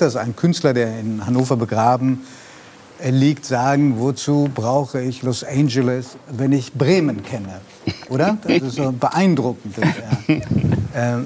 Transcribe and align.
dass 0.00 0.16
ein 0.16 0.36
Künstler, 0.36 0.74
der 0.74 0.98
in 0.98 1.24
Hannover 1.26 1.56
begraben 1.56 2.24
liegt, 3.04 3.44
sagen, 3.44 4.00
wozu 4.00 4.50
brauche 4.54 5.00
ich 5.00 5.22
Los 5.22 5.44
Angeles, 5.44 6.16
wenn 6.30 6.52
ich 6.52 6.72
Bremen 6.72 7.22
kenne? 7.22 7.60
Oder? 8.08 8.38
Das 8.42 8.62
ist 8.62 8.76
so 8.76 8.92
beeindruckend, 8.92 9.76
dass 9.78 9.88
er 10.94 11.18
äh, 11.18 11.22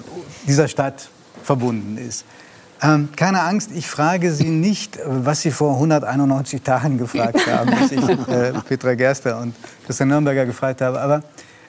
dieser 0.46 0.68
Stadt 0.68 1.08
verbunden 1.42 1.96
ist. 1.96 2.24
Ähm, 2.82 3.10
keine 3.14 3.42
Angst, 3.42 3.70
ich 3.72 3.86
frage 3.86 4.32
Sie 4.32 4.48
nicht, 4.48 4.98
was 5.06 5.42
Sie 5.42 5.52
vor 5.52 5.74
191 5.74 6.62
Tagen 6.62 6.98
gefragt 6.98 7.46
haben, 7.50 7.72
als 7.72 7.92
ich 7.92 8.02
äh, 8.02 8.52
Petra 8.68 8.94
Gerster 8.94 9.38
und 9.40 9.54
Christian 9.86 10.08
Nürnberger 10.08 10.46
gefragt 10.46 10.80
habe. 10.80 11.00
Aber 11.00 11.22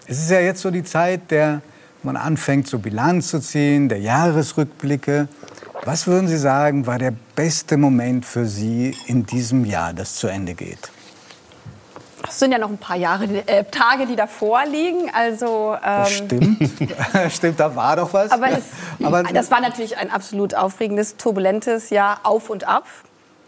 es 0.08 0.20
ist 0.20 0.32
ja 0.32 0.40
jetzt 0.40 0.62
so 0.62 0.72
die 0.72 0.84
Zeit, 0.84 1.30
der 1.30 1.62
man 2.02 2.18
anfängt, 2.18 2.68
so 2.68 2.80
Bilanz 2.80 3.30
zu 3.30 3.40
ziehen, 3.40 3.90
der 3.90 4.00
Jahresrückblicke. 4.00 5.28
Was 5.86 6.08
würden 6.08 6.30
Sie 6.30 6.38
sagen, 6.38 6.88
war 6.88 6.98
der 6.98 7.14
beste 7.36 7.76
Moment 7.76 8.26
für 8.26 8.46
Sie 8.46 8.96
in 9.08 9.26
diesem 9.26 9.66
Jahr, 9.66 9.94
das 9.94 10.16
zu 10.16 10.28
Ende 10.28 10.54
geht? 10.54 10.92
Es 12.26 12.40
sind 12.40 12.54
ja 12.54 12.58
noch 12.58 12.70
ein 12.70 12.78
paar 12.78 12.96
Jahre, 12.96 13.26
äh, 13.26 13.66
Tage, 13.66 14.06
die 14.06 14.16
davor 14.16 14.66
liegen. 14.66 15.12
Also, 15.14 15.76
ähm, 15.86 16.06
stimmt. 16.06 16.70
stimmt, 17.30 17.60
da 17.60 17.76
war 17.76 17.98
doch 17.98 18.14
was. 18.14 18.32
Aber, 18.32 18.50
es, 18.50 18.64
aber 19.04 19.24
das 19.24 19.52
war 19.52 19.60
natürlich 19.60 19.98
ein 19.98 20.10
absolut 20.10 20.56
aufregendes, 20.56 21.18
turbulentes 21.18 21.90
Jahr 21.90 22.22
auf 22.24 22.50
und 22.50 22.66
ab. 22.66 22.86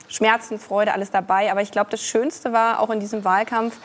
Schmerzen, 0.09 0.59
Freude, 0.59 0.93
alles 0.93 1.11
dabei. 1.11 1.51
Aber 1.51 1.61
ich 1.61 1.71
glaube, 1.71 1.89
das 1.89 2.01
Schönste 2.01 2.51
war 2.51 2.81
auch 2.81 2.89
in 2.89 2.99
diesem 2.99 3.23
Wahlkampf, 3.23 3.77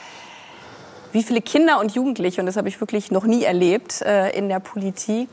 wie 1.12 1.22
viele 1.22 1.40
Kinder 1.40 1.78
und 1.78 1.94
Jugendliche, 1.94 2.40
und 2.40 2.46
das 2.46 2.56
habe 2.56 2.68
ich 2.68 2.80
wirklich 2.80 3.12
noch 3.12 3.24
nie 3.24 3.44
erlebt 3.44 4.02
äh, 4.02 4.30
in 4.30 4.48
der 4.48 4.60
Politik, 4.60 5.28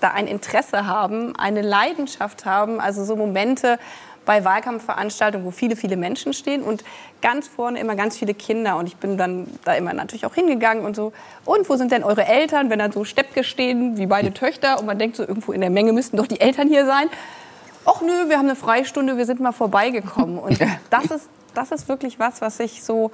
da 0.00 0.10
ein 0.10 0.26
Interesse 0.26 0.86
haben, 0.86 1.34
eine 1.36 1.62
Leidenschaft 1.62 2.44
haben, 2.44 2.80
also 2.80 3.04
so 3.04 3.16
Momente 3.16 3.78
bei 4.26 4.44
Wahlkampfveranstaltungen, 4.44 5.46
wo 5.46 5.50
viele, 5.52 5.76
viele 5.76 5.96
Menschen 5.96 6.32
stehen 6.32 6.62
und 6.62 6.84
ganz 7.22 7.46
vorne 7.46 7.78
immer 7.78 7.94
ganz 7.94 8.18
viele 8.18 8.34
Kinder. 8.34 8.76
Und 8.76 8.88
ich 8.88 8.96
bin 8.96 9.16
dann 9.16 9.46
da 9.64 9.74
immer 9.74 9.94
natürlich 9.94 10.26
auch 10.26 10.34
hingegangen 10.34 10.84
und 10.84 10.96
so, 10.96 11.12
und 11.44 11.68
wo 11.68 11.76
sind 11.76 11.92
denn 11.92 12.04
eure 12.04 12.26
Eltern, 12.26 12.68
wenn 12.68 12.80
dann 12.80 12.92
so 12.92 13.04
Steppke 13.04 13.44
stehen, 13.44 13.96
wie 13.96 14.06
beide 14.06 14.34
Töchter, 14.34 14.78
und 14.80 14.86
man 14.86 14.98
denkt 14.98 15.16
so, 15.16 15.22
irgendwo 15.22 15.52
in 15.52 15.60
der 15.60 15.70
Menge 15.70 15.92
müssten 15.92 16.16
doch 16.16 16.26
die 16.26 16.40
Eltern 16.40 16.68
hier 16.68 16.86
sein. 16.86 17.08
Och 17.86 18.02
nö, 18.02 18.28
wir 18.28 18.36
haben 18.36 18.46
eine 18.46 18.56
Freistunde, 18.56 19.16
wir 19.16 19.26
sind 19.26 19.38
mal 19.38 19.52
vorbeigekommen. 19.52 20.38
Und 20.38 20.58
das 20.90 21.04
ist, 21.04 21.28
das 21.54 21.70
ist 21.70 21.88
wirklich 21.88 22.18
was, 22.18 22.40
was 22.40 22.58
ich 22.58 22.82
so 22.82 23.12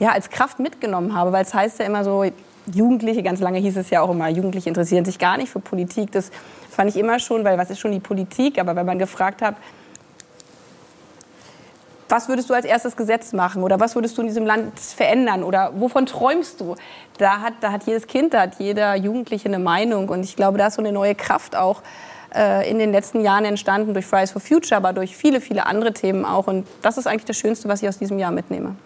ja, 0.00 0.10
als 0.10 0.30
Kraft 0.30 0.58
mitgenommen 0.58 1.14
habe, 1.14 1.30
weil 1.30 1.44
es 1.44 1.54
heißt 1.54 1.78
ja 1.78 1.86
immer 1.86 2.02
so, 2.02 2.24
Jugendliche, 2.72 3.22
ganz 3.22 3.40
lange 3.40 3.58
hieß 3.58 3.76
es 3.76 3.90
ja 3.90 4.00
auch 4.00 4.10
immer, 4.10 4.28
Jugendliche 4.28 4.68
interessieren 4.68 5.04
sich 5.04 5.18
gar 5.18 5.36
nicht 5.36 5.50
für 5.50 5.60
Politik. 5.60 6.12
Das 6.12 6.30
fand 6.70 6.90
ich 6.90 6.96
immer 6.96 7.18
schon, 7.18 7.44
weil 7.44 7.58
was 7.58 7.70
ist 7.70 7.78
schon 7.78 7.92
die 7.92 8.00
Politik? 8.00 8.58
Aber 8.58 8.74
wenn 8.76 8.86
man 8.86 8.98
gefragt 8.98 9.42
hat, 9.42 9.56
was 12.08 12.28
würdest 12.28 12.50
du 12.50 12.54
als 12.54 12.64
erstes 12.64 12.96
Gesetz 12.96 13.32
machen 13.32 13.62
oder 13.62 13.80
was 13.80 13.94
würdest 13.94 14.16
du 14.16 14.22
in 14.22 14.28
diesem 14.28 14.46
Land 14.46 14.78
verändern 14.78 15.42
oder 15.42 15.72
wovon 15.74 16.06
träumst 16.06 16.60
du? 16.60 16.76
Da 17.18 17.40
hat, 17.40 17.54
da 17.60 17.72
hat 17.72 17.84
jedes 17.84 18.06
Kind, 18.06 18.34
da 18.34 18.42
hat 18.42 18.58
jeder 18.58 18.94
Jugendliche 18.94 19.48
eine 19.48 19.58
Meinung 19.58 20.08
und 20.08 20.22
ich 20.22 20.36
glaube, 20.36 20.58
da 20.58 20.68
ist 20.68 20.74
so 20.74 20.82
eine 20.82 20.92
neue 20.92 21.14
Kraft 21.14 21.56
auch 21.56 21.82
äh, 22.34 22.70
in 22.70 22.78
den 22.78 22.92
letzten 22.92 23.20
Jahren 23.20 23.44
entstanden 23.44 23.94
durch 23.94 24.06
Fridays 24.06 24.32
for 24.32 24.40
Future, 24.40 24.76
aber 24.76 24.92
durch 24.92 25.16
viele, 25.16 25.40
viele 25.40 25.66
andere 25.66 25.92
Themen 25.92 26.24
auch 26.24 26.46
und 26.46 26.66
das 26.82 26.98
ist 26.98 27.06
eigentlich 27.06 27.24
das 27.24 27.36
Schönste, 27.36 27.68
was 27.68 27.82
ich 27.82 27.88
aus 27.88 27.98
diesem 27.98 28.18
Jahr 28.18 28.30
mitnehme. 28.30 28.76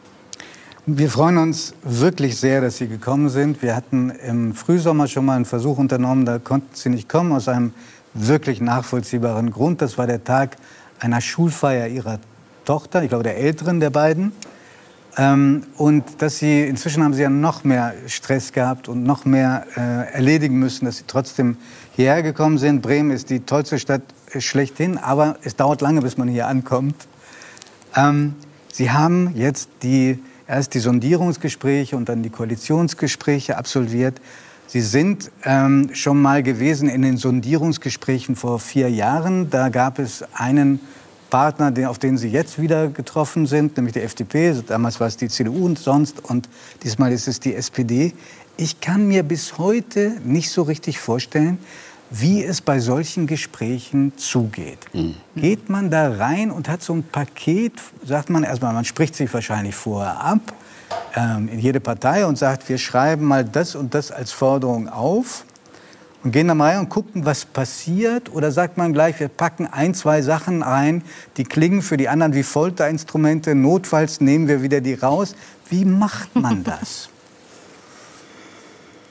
Wir 0.90 1.10
freuen 1.10 1.36
uns 1.36 1.74
wirklich 1.82 2.38
sehr, 2.38 2.62
dass 2.62 2.78
Sie 2.78 2.88
gekommen 2.88 3.28
sind. 3.28 3.60
Wir 3.60 3.76
hatten 3.76 4.08
im 4.08 4.54
Frühsommer 4.54 5.06
schon 5.06 5.26
mal 5.26 5.36
einen 5.36 5.44
Versuch 5.44 5.76
unternommen, 5.76 6.24
da 6.24 6.38
konnten 6.38 6.74
Sie 6.74 6.88
nicht 6.88 7.10
kommen, 7.10 7.32
aus 7.32 7.46
einem 7.46 7.74
wirklich 8.14 8.62
nachvollziehbaren 8.62 9.50
Grund. 9.50 9.82
Das 9.82 9.98
war 9.98 10.06
der 10.06 10.24
Tag 10.24 10.56
einer 10.98 11.20
Schulfeier 11.20 11.88
Ihrer 11.88 12.20
Tochter, 12.64 13.02
ich 13.02 13.10
glaube 13.10 13.22
der 13.22 13.36
älteren 13.36 13.80
der 13.80 13.90
beiden. 13.90 14.32
Ähm, 15.18 15.64
und 15.76 16.22
dass 16.22 16.38
Sie, 16.38 16.62
inzwischen 16.62 17.04
haben 17.04 17.12
Sie 17.12 17.20
ja 17.20 17.28
noch 17.28 17.64
mehr 17.64 17.92
Stress 18.06 18.54
gehabt 18.54 18.88
und 18.88 19.02
noch 19.02 19.26
mehr 19.26 19.66
äh, 19.76 20.14
erledigen 20.14 20.58
müssen, 20.58 20.86
dass 20.86 20.96
Sie 20.96 21.04
trotzdem 21.06 21.58
hierher 21.96 22.22
gekommen 22.22 22.56
sind. 22.56 22.80
Bremen 22.80 23.10
ist 23.10 23.28
die 23.28 23.40
tollste 23.40 23.78
Stadt 23.78 24.04
schlechthin, 24.38 24.96
aber 24.96 25.36
es 25.42 25.54
dauert 25.54 25.82
lange, 25.82 26.00
bis 26.00 26.16
man 26.16 26.28
hier 26.28 26.46
ankommt. 26.46 26.96
Ähm, 27.94 28.36
Sie 28.72 28.90
haben 28.90 29.32
jetzt 29.34 29.68
die 29.82 30.18
erst 30.48 30.74
die 30.74 30.80
Sondierungsgespräche 30.80 31.96
und 31.96 32.08
dann 32.08 32.22
die 32.22 32.30
Koalitionsgespräche 32.30 33.56
absolviert. 33.56 34.20
Sie 34.66 34.80
sind 34.80 35.30
ähm, 35.44 35.90
schon 35.92 36.20
mal 36.20 36.42
gewesen 36.42 36.88
in 36.88 37.02
den 37.02 37.16
Sondierungsgesprächen 37.16 38.34
vor 38.34 38.58
vier 38.58 38.90
Jahren. 38.90 39.50
Da 39.50 39.68
gab 39.68 39.98
es 39.98 40.24
einen 40.34 40.80
Partner, 41.30 41.72
auf 41.88 41.98
den 41.98 42.16
Sie 42.16 42.28
jetzt 42.28 42.60
wieder 42.60 42.88
getroffen 42.88 43.46
sind, 43.46 43.76
nämlich 43.76 43.92
die 43.92 44.00
FDP. 44.00 44.54
Damals 44.66 44.98
war 44.98 45.06
es 45.06 45.16
die 45.16 45.28
CDU 45.28 45.66
und 45.66 45.78
sonst 45.78 46.24
und 46.24 46.48
diesmal 46.82 47.12
ist 47.12 47.28
es 47.28 47.40
die 47.40 47.54
SPD. 47.54 48.14
Ich 48.56 48.80
kann 48.80 49.06
mir 49.06 49.22
bis 49.22 49.58
heute 49.58 50.14
nicht 50.24 50.50
so 50.50 50.62
richtig 50.62 50.98
vorstellen, 50.98 51.58
wie 52.10 52.42
es 52.42 52.60
bei 52.60 52.80
solchen 52.80 53.26
Gesprächen 53.26 54.16
zugeht. 54.16 54.78
Mhm. 54.92 55.14
Geht 55.36 55.68
man 55.68 55.90
da 55.90 56.10
rein 56.12 56.50
und 56.50 56.68
hat 56.68 56.82
so 56.82 56.94
ein 56.94 57.02
Paket, 57.02 57.74
sagt 58.04 58.30
man 58.30 58.44
erstmal, 58.44 58.72
man 58.72 58.84
spricht 58.84 59.14
sich 59.14 59.32
wahrscheinlich 59.32 59.74
vorher 59.74 60.20
ab 60.20 60.40
ähm, 61.14 61.48
in 61.48 61.58
jede 61.58 61.80
Partei 61.80 62.26
und 62.26 62.38
sagt, 62.38 62.68
wir 62.68 62.78
schreiben 62.78 63.24
mal 63.24 63.44
das 63.44 63.74
und 63.74 63.94
das 63.94 64.10
als 64.10 64.32
Forderung 64.32 64.88
auf 64.88 65.44
und 66.24 66.32
gehen 66.32 66.48
dann 66.48 66.56
mal 66.56 66.70
rein 66.72 66.80
und 66.80 66.88
gucken, 66.88 67.24
was 67.24 67.44
passiert? 67.44 68.32
Oder 68.32 68.50
sagt 68.50 68.76
man 68.76 68.92
gleich, 68.92 69.20
wir 69.20 69.28
packen 69.28 69.66
ein, 69.66 69.94
zwei 69.94 70.22
Sachen 70.22 70.62
ein, 70.62 71.02
die 71.36 71.44
klingen 71.44 71.82
für 71.82 71.96
die 71.96 72.08
anderen 72.08 72.34
wie 72.34 72.42
Folterinstrumente, 72.42 73.54
notfalls 73.54 74.20
nehmen 74.20 74.48
wir 74.48 74.62
wieder 74.62 74.80
die 74.80 74.94
raus. 74.94 75.34
Wie 75.68 75.84
macht 75.84 76.34
man 76.34 76.64
das? 76.64 77.10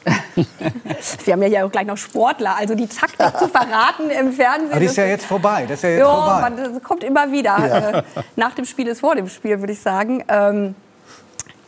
Wir 1.26 1.34
haben 1.34 1.44
ja 1.44 1.66
auch 1.66 1.72
gleich 1.72 1.88
noch 1.88 1.98
Sportler, 1.98 2.56
also 2.58 2.76
die 2.76 2.88
Taktik 2.88 3.38
zu 3.38 3.48
verraten 3.48 4.10
im 4.10 4.32
Fernsehen. 4.34 4.72
Aber 4.72 4.80
die 4.80 4.86
ist 4.86 4.98
ja 4.98 5.06
jetzt 5.06 5.26
vorbei. 5.26 5.66
Das 5.68 5.80
ist 5.80 5.84
ja 5.84 5.90
jetzt 5.90 6.00
jo, 6.00 6.08
vorbei. 6.08 6.52
das 6.56 6.84
kommt 6.84 7.04
immer 7.04 7.32
wieder. 7.32 7.58
Ja. 7.58 7.90
Äh, 8.00 8.04
nach 8.36 8.54
dem 8.54 8.66
Spiel 8.66 8.88
ist 8.88 9.02
vor 9.02 9.16
dem 9.16 9.28
Spiel, 9.28 9.60
würde 9.60 9.74
ich 9.74 9.82
sagen. 9.82 10.24
Ähm, 10.28 10.76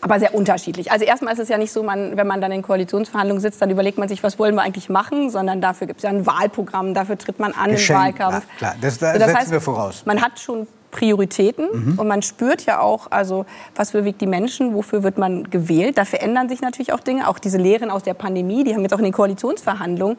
aber 0.01 0.19
sehr 0.19 0.33
unterschiedlich. 0.33 0.91
Also 0.91 1.03
erstmal 1.03 1.33
ist 1.33 1.39
es 1.39 1.50
ja 1.50 1.57
nicht 1.57 1.73
so, 1.73 1.83
man, 1.83 2.16
wenn 2.16 2.27
man 2.27 2.39
dann 2.39 2.51
in 2.51 2.61
Koalitionsverhandlungen 2.61 3.41
sitzt, 3.41 3.61
dann 3.61 3.69
überlegt 3.69 3.97
man 3.97 4.07
sich, 4.07 4.23
was 4.23 4.39
wollen 4.39 4.56
wir 4.56 4.61
eigentlich 4.61 4.89
machen, 4.89 5.29
sondern 5.29 5.59
dafür 5.59 5.88
gibt 5.88 6.00
es 6.00 6.03
ja 6.03 6.09
ein 6.09 6.25
Wahlprogramm, 6.25 6.94
dafür 6.94 7.17
tritt 7.17 7.39
man 7.39 7.51
an 7.51 7.71
Geschenk, 7.71 8.19
im 8.19 8.19
Wahlkampf. 8.19 8.45
Ja, 8.45 8.57
klar, 8.57 8.75
das, 8.79 8.97
das, 8.97 9.13
das 9.13 9.21
setzen 9.21 9.38
heißt, 9.38 9.51
wir 9.51 9.61
voraus. 9.61 10.03
Man 10.06 10.21
hat 10.21 10.39
schon 10.39 10.67
Prioritäten 10.91 11.67
mhm. 11.72 12.00
und 12.00 12.07
man 12.07 12.22
spürt 12.22 12.66
ja 12.66 12.79
auch, 12.79 13.11
also 13.11 13.45
was 13.75 13.91
bewegt 13.91 14.22
die 14.22 14.27
Menschen, 14.27 14.73
wofür 14.73 15.03
wird 15.03 15.17
man 15.17 15.50
gewählt. 15.50 15.97
Da 15.97 16.05
verändern 16.05 16.50
sich 16.50 16.61
natürlich 16.61 16.94
auch 16.94 17.00
Dinge, 17.00 17.27
auch 17.27 17.39
diese 17.39 17.57
Lehren 17.57 17.91
aus 17.91 18.03
der 18.03 18.16
Pandemie, 18.16 18.63
die 18.63 18.73
haben 18.73 18.81
jetzt 18.81 18.94
auch 18.94 19.00
in 19.00 19.03
den 19.03 19.13
Koalitionsverhandlungen. 19.13 20.17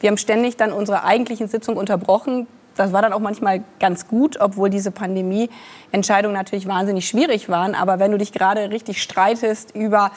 Wir 0.00 0.08
haben 0.08 0.18
ständig 0.18 0.56
dann 0.56 0.72
unsere 0.72 1.04
eigentlichen 1.04 1.48
Sitzungen 1.48 1.78
unterbrochen. 1.78 2.46
Das 2.76 2.92
war 2.92 3.02
dann 3.02 3.12
auch 3.12 3.20
manchmal 3.20 3.62
ganz 3.78 4.08
gut, 4.08 4.40
obwohl 4.40 4.70
diese 4.70 4.90
Pandemie-Entscheidungen 4.90 6.34
natürlich 6.34 6.66
wahnsinnig 6.66 7.06
schwierig 7.06 7.48
waren. 7.48 7.74
Aber 7.74 7.98
wenn 7.98 8.10
du 8.10 8.18
dich 8.18 8.32
gerade 8.32 8.70
richtig 8.70 9.02
streitest 9.02 9.74
über 9.74 10.10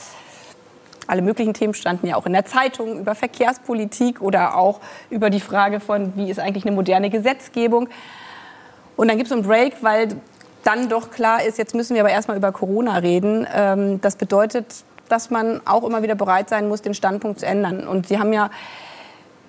alle 1.08 1.22
möglichen 1.22 1.54
Themen 1.54 1.74
standen 1.74 2.08
ja 2.08 2.16
auch 2.16 2.26
in 2.26 2.34
der 2.34 2.46
Zeitung 2.46 3.00
über 3.00 3.16
Verkehrspolitik 3.16 4.22
oder 4.22 4.56
auch 4.58 4.80
über 5.10 5.30
die 5.30 5.42
Frage 5.42 5.82
von, 5.82 6.14
wie 6.16 6.30
ist 6.30 6.40
eigentlich 6.40 6.66
eine 6.66 6.74
moderne 6.74 7.10
Gesetzgebung. 7.10 7.90
Und 9.04 9.10
dann 9.10 9.18
gibt 9.18 9.28
es 9.28 9.34
einen 9.34 9.44
Break, 9.44 9.74
weil 9.82 10.08
dann 10.64 10.88
doch 10.88 11.12
klar 11.12 11.44
ist, 11.44 11.58
jetzt 11.58 11.76
müssen 11.76 11.94
wir 11.94 12.04
aber 12.04 12.12
erstmal 12.12 12.38
über 12.38 12.54
Corona 12.54 13.00
reden. 13.00 13.46
Ähm, 13.54 14.00
das 14.00 14.16
bedeutet, 14.16 14.66
dass 15.10 15.30
man 15.30 15.60
auch 15.66 15.84
immer 15.84 16.04
wieder 16.04 16.16
bereit 16.16 16.48
sein 16.48 16.70
muss, 16.70 16.82
den 16.82 16.94
Standpunkt 16.94 17.42
zu 17.42 17.46
ändern. 17.46 17.86
Und 17.86 18.08
Sie 18.08 18.18
haben 18.18 18.32
ja 18.32 18.50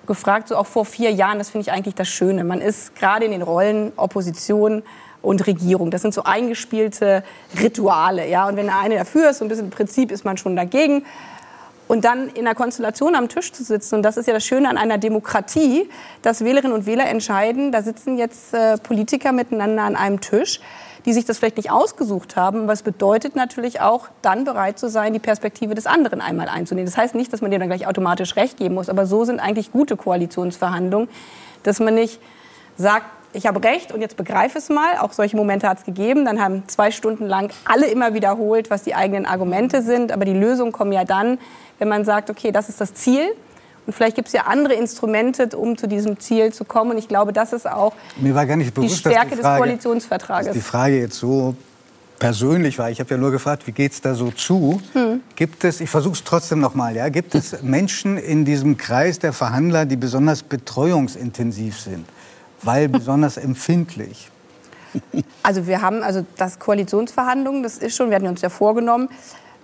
gefragt, 0.07 0.49
so 0.49 0.57
auch 0.57 0.65
vor 0.65 0.83
vier 0.83 1.09
Jahren, 1.11 1.37
das 1.37 1.51
finde 1.51 1.61
ich 1.61 1.71
eigentlich 1.71 1.95
das 1.95 2.09
Schöne. 2.09 2.43
Man 2.43 2.59
ist 2.59 2.97
gerade 2.97 3.23
in 3.23 3.31
den 3.31 3.43
Rollen 3.43 3.93
Opposition 3.95 4.83
und 5.21 5.47
Regierung. 5.47 5.89
Das 5.89 6.01
sind 6.01 6.13
so 6.13 6.23
eingespielte 6.25 7.23
Rituale. 7.57 8.27
Ja? 8.27 8.49
Und 8.49 8.57
wenn 8.57 8.65
der 8.65 8.77
eine 8.77 8.97
dafür 8.97 9.29
ist, 9.29 9.37
so 9.37 9.45
ein 9.45 9.47
bisschen 9.47 9.67
im 9.67 9.71
Prinzip 9.71 10.11
ist 10.11 10.25
man 10.25 10.35
schon 10.35 10.57
dagegen. 10.57 11.05
Und 11.87 12.03
dann 12.03 12.29
in 12.29 12.45
der 12.45 12.55
Konstellation 12.55 13.15
am 13.15 13.29
Tisch 13.29 13.51
zu 13.51 13.63
sitzen, 13.63 13.95
und 13.95 14.03
das 14.03 14.17
ist 14.17 14.27
ja 14.27 14.33
das 14.33 14.45
Schöne 14.45 14.69
an 14.69 14.77
einer 14.77 14.97
Demokratie, 14.97 15.89
dass 16.21 16.43
Wählerinnen 16.43 16.73
und 16.73 16.85
Wähler 16.85 17.07
entscheiden, 17.07 17.71
da 17.71 17.83
sitzen 17.83 18.17
jetzt 18.17 18.53
äh, 18.53 18.77
Politiker 18.77 19.31
miteinander 19.31 19.83
an 19.83 19.95
einem 19.95 20.19
Tisch, 20.19 20.59
die 21.05 21.13
sich 21.13 21.25
das 21.25 21.37
vielleicht 21.37 21.57
nicht 21.57 21.71
ausgesucht 21.71 22.35
haben. 22.35 22.67
Es 22.69 22.81
bedeutet 22.81 23.35
natürlich 23.35 23.81
auch, 23.81 24.07
dann 24.23 24.43
bereit 24.43 24.79
zu 24.79 24.89
sein, 24.89 25.13
die 25.13 25.19
Perspektive 25.19 25.75
des 25.75 25.85
anderen 25.85 26.19
einmal 26.21 26.49
einzunehmen. 26.49 26.87
Das 26.87 26.97
heißt 26.97 27.13
nicht, 27.13 27.31
dass 27.31 27.41
man 27.41 27.51
dem 27.51 27.59
dann 27.59 27.69
gleich 27.69 27.85
automatisch 27.85 28.35
Recht 28.35 28.57
geben 28.57 28.73
muss, 28.73 28.89
aber 28.89 29.05
so 29.05 29.23
sind 29.23 29.39
eigentlich 29.39 29.71
gute 29.71 29.95
Koalitionsverhandlungen, 29.95 31.07
dass 31.61 31.79
man 31.79 31.93
nicht 31.93 32.19
sagt, 32.77 33.05
ich 33.35 33.45
habe 33.45 33.63
recht 33.63 33.91
und 33.91 34.01
jetzt 34.01 34.17
begreife 34.17 34.57
es 34.57 34.69
mal. 34.69 34.97
Auch 34.99 35.13
solche 35.13 35.35
Momente 35.35 35.67
hat 35.67 35.79
es 35.79 35.83
gegeben. 35.85 36.25
Dann 36.25 36.41
haben 36.41 36.63
zwei 36.67 36.91
Stunden 36.91 37.25
lang 37.25 37.51
alle 37.65 37.87
immer 37.87 38.13
wiederholt, 38.13 38.69
was 38.69 38.83
die 38.83 38.95
eigenen 38.95 39.25
Argumente 39.25 39.81
sind. 39.81 40.11
Aber 40.11 40.25
die 40.25 40.33
Lösungen 40.33 40.71
kommen 40.71 40.91
ja 40.91 41.03
dann, 41.03 41.37
wenn 41.79 41.87
man 41.87 42.05
sagt, 42.05 42.29
okay, 42.29 42.51
das 42.51 42.69
ist 42.69 42.81
das 42.81 42.93
Ziel 42.93 43.27
Und 43.85 43.93
vielleicht 43.93 44.15
gibt 44.15 44.27
es 44.27 44.33
ja 44.33 44.43
andere 44.43 44.73
Instrumente, 44.73 45.49
um 45.55 45.77
zu 45.77 45.87
diesem 45.87 46.19
Ziel 46.19 46.53
zu 46.53 46.65
kommen. 46.65 46.91
Und 46.91 46.97
ich 46.97 47.07
glaube, 47.07 47.33
das 47.33 47.53
ist 47.53 47.69
auch 47.69 47.93
Mir 48.17 48.33
war 48.33 48.45
gar 48.45 48.55
nicht 48.55 48.73
bewusst, 48.73 48.95
die 48.95 48.99
Stärke 48.99 49.35
die 49.35 49.41
Frage, 49.41 49.55
des 49.55 49.57
Koalitionsvertrages. 49.57 50.53
Die 50.53 50.61
Frage 50.61 50.99
jetzt 50.99 51.17
so 51.17 51.55
persönlich 52.19 52.79
war. 52.79 52.89
Ich 52.89 52.99
habe 52.99 53.09
ja 53.09 53.17
nur 53.17 53.31
gefragt, 53.31 53.67
wie 53.67 53.71
geht 53.71 53.91
es 53.91 54.01
da 54.01 54.15
so 54.15 54.31
zu? 54.31 54.81
Hm. 54.93 55.21
Gibt 55.35 55.63
es, 55.63 55.81
ich 55.81 55.89
versuche 55.89 56.13
es 56.13 56.23
trotzdem 56.23 56.59
noch 56.59 56.73
mal, 56.73 56.95
ja, 56.95 57.09
gibt 57.09 57.35
es 57.35 57.61
Menschen 57.61 58.17
in 58.17 58.45
diesem 58.45 58.77
Kreis 58.77 59.19
der 59.19 59.33
Verhandler, 59.33 59.85
die 59.85 59.97
besonders 59.97 60.43
betreuungsintensiv 60.43 61.79
sind, 61.79 62.05
weil 62.65 62.89
besonders 62.89 63.37
empfindlich? 63.37 64.29
Also 65.43 65.67
wir 65.67 65.81
haben 65.81 66.03
also 66.03 66.25
das 66.37 66.59
Koalitionsverhandlungen, 66.59 67.63
das 67.63 67.77
ist 67.77 67.95
schon, 67.95 68.09
wir 68.09 68.15
hatten 68.15 68.27
uns 68.27 68.41
ja 68.41 68.49
vorgenommen, 68.49 69.09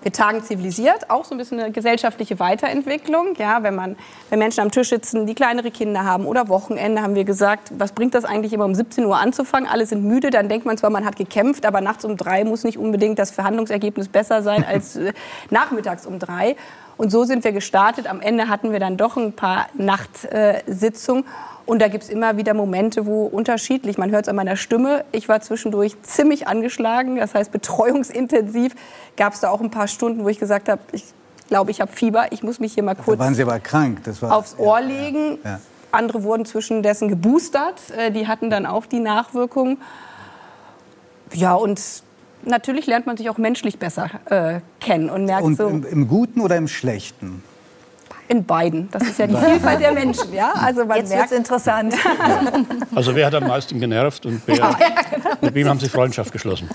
wir 0.01 0.11
tagen 0.11 0.43
zivilisiert, 0.43 1.11
auch 1.11 1.25
so 1.25 1.35
ein 1.35 1.37
bisschen 1.37 1.59
eine 1.59 1.71
gesellschaftliche 1.71 2.39
Weiterentwicklung. 2.39 3.35
Ja, 3.37 3.61
wenn, 3.61 3.75
man, 3.75 3.95
wenn 4.31 4.39
Menschen 4.39 4.61
am 4.61 4.71
Tisch 4.71 4.89
sitzen, 4.89 5.27
die 5.27 5.35
kleinere 5.35 5.69
Kinder 5.69 6.03
haben 6.03 6.25
oder 6.25 6.49
Wochenende, 6.49 7.03
haben 7.03 7.13
wir 7.13 7.23
gesagt, 7.23 7.71
was 7.77 7.91
bringt 7.91 8.15
das 8.15 8.25
eigentlich 8.25 8.51
immer 8.51 8.65
um 8.65 8.73
17 8.73 9.05
Uhr 9.05 9.17
anzufangen? 9.17 9.69
Alle 9.69 9.85
sind 9.85 10.03
müde, 10.03 10.31
dann 10.31 10.49
denkt 10.49 10.65
man 10.65 10.75
zwar, 10.77 10.89
man 10.89 11.05
hat 11.05 11.17
gekämpft, 11.17 11.67
aber 11.67 11.81
nachts 11.81 12.03
um 12.03 12.17
drei 12.17 12.43
muss 12.43 12.63
nicht 12.63 12.79
unbedingt 12.79 13.19
das 13.19 13.29
Verhandlungsergebnis 13.29 14.07
besser 14.07 14.41
sein 14.41 14.63
als 14.63 14.95
äh, 14.95 15.13
nachmittags 15.51 16.07
um 16.07 16.17
drei. 16.17 16.55
Und 16.97 17.11
so 17.11 17.23
sind 17.23 17.43
wir 17.43 17.51
gestartet. 17.51 18.07
Am 18.07 18.21
Ende 18.21 18.47
hatten 18.47 18.71
wir 18.71 18.79
dann 18.79 18.97
doch 18.97 19.17
ein 19.17 19.33
paar 19.33 19.67
Nachtsitzungen. 19.75 21.25
Und 21.65 21.81
da 21.81 21.87
gibt 21.87 22.03
es 22.03 22.09
immer 22.09 22.37
wieder 22.37 22.53
Momente, 22.53 23.05
wo 23.05 23.25
unterschiedlich, 23.25 23.97
man 23.97 24.11
hört 24.11 24.25
es 24.25 24.29
an 24.29 24.35
meiner 24.35 24.55
Stimme, 24.55 25.05
ich 25.11 25.29
war 25.29 25.41
zwischendurch 25.41 26.01
ziemlich 26.01 26.47
angeschlagen, 26.47 27.17
das 27.17 27.35
heißt 27.35 27.51
betreuungsintensiv, 27.51 28.75
gab 29.15 29.33
es 29.33 29.41
da 29.41 29.49
auch 29.49 29.61
ein 29.61 29.71
paar 29.71 29.87
Stunden, 29.87 30.23
wo 30.23 30.29
ich 30.29 30.39
gesagt 30.39 30.69
habe, 30.69 30.81
ich 30.91 31.05
glaube, 31.47 31.71
ich 31.71 31.81
habe 31.81 31.91
Fieber, 31.91 32.31
ich 32.31 32.43
muss 32.43 32.59
mich 32.59 32.73
hier 32.73 32.83
mal 32.83 32.95
kurz 32.95 33.17
da 33.17 33.25
waren 33.25 33.35
Sie 33.35 33.41
aber 33.41 33.59
krank. 33.59 34.03
Das 34.03 34.21
war, 34.21 34.35
aufs 34.35 34.57
Ohr 34.57 34.79
ja, 34.79 34.85
legen. 34.85 35.37
Ja, 35.43 35.51
ja. 35.51 35.59
Andere 35.91 36.23
wurden 36.23 36.45
zwischendessen 36.45 37.09
geboostert, 37.09 37.81
äh, 37.97 38.11
die 38.11 38.27
hatten 38.27 38.49
dann 38.49 38.65
auch 38.65 38.85
die 38.85 38.99
Nachwirkungen. 38.99 39.77
Ja, 41.33 41.53
und 41.53 41.81
natürlich 42.43 42.87
lernt 42.87 43.05
man 43.05 43.17
sich 43.17 43.29
auch 43.29 43.37
menschlich 43.37 43.77
besser 43.77 44.09
äh, 44.25 44.61
kennen 44.79 45.09
und 45.09 45.25
merkt 45.25 45.43
und 45.43 45.57
so. 45.57 45.67
Im, 45.67 45.85
Im 45.85 46.07
Guten 46.07 46.41
oder 46.41 46.55
im 46.55 46.67
Schlechten? 46.67 47.43
In 48.31 48.45
beiden. 48.45 48.89
Das 48.91 49.03
ist 49.03 49.19
ja 49.19 49.27
die 49.27 49.35
Vielfalt 49.35 49.81
der 49.81 49.91
Menschen. 49.91 50.33
Ja? 50.33 50.53
Also 50.53 50.85
man 50.85 50.99
Jetzt 50.99 51.11
wird 51.13 51.31
interessant. 51.33 51.93
Also 52.95 53.13
wer 53.13 53.25
hat 53.25 53.35
am 53.35 53.45
meisten 53.45 53.77
genervt 53.77 54.25
und 54.25 54.41
wer, 54.45 54.55
ja, 54.55 54.77
genau. 55.13 55.29
mit 55.41 55.53
wem 55.53 55.67
haben 55.67 55.79
Sie 55.81 55.89
Freundschaft 55.89 56.31
geschlossen? 56.31 56.69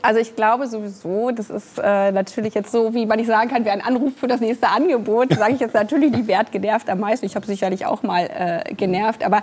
Also 0.00 0.20
ich 0.20 0.34
glaube 0.34 0.66
sowieso, 0.66 1.30
das 1.30 1.50
ist 1.50 1.78
äh, 1.78 2.10
natürlich 2.10 2.54
jetzt 2.54 2.72
so, 2.72 2.94
wie 2.94 3.04
man 3.04 3.18
nicht 3.18 3.26
sagen 3.26 3.50
kann, 3.50 3.66
wer 3.66 3.72
einen 3.72 3.82
Anruf 3.82 4.14
für 4.16 4.28
das 4.28 4.40
nächste 4.40 4.68
Angebot, 4.68 5.34
sage 5.34 5.52
ich 5.52 5.60
jetzt 5.60 5.74
natürlich, 5.74 6.12
die 6.12 6.26
Wert 6.26 6.50
genervt 6.50 6.88
am 6.88 7.00
meisten. 7.00 7.26
Ich 7.26 7.36
habe 7.36 7.44
sicherlich 7.44 7.84
auch 7.84 8.02
mal 8.02 8.22
äh, 8.22 8.74
genervt, 8.74 9.22
aber 9.22 9.42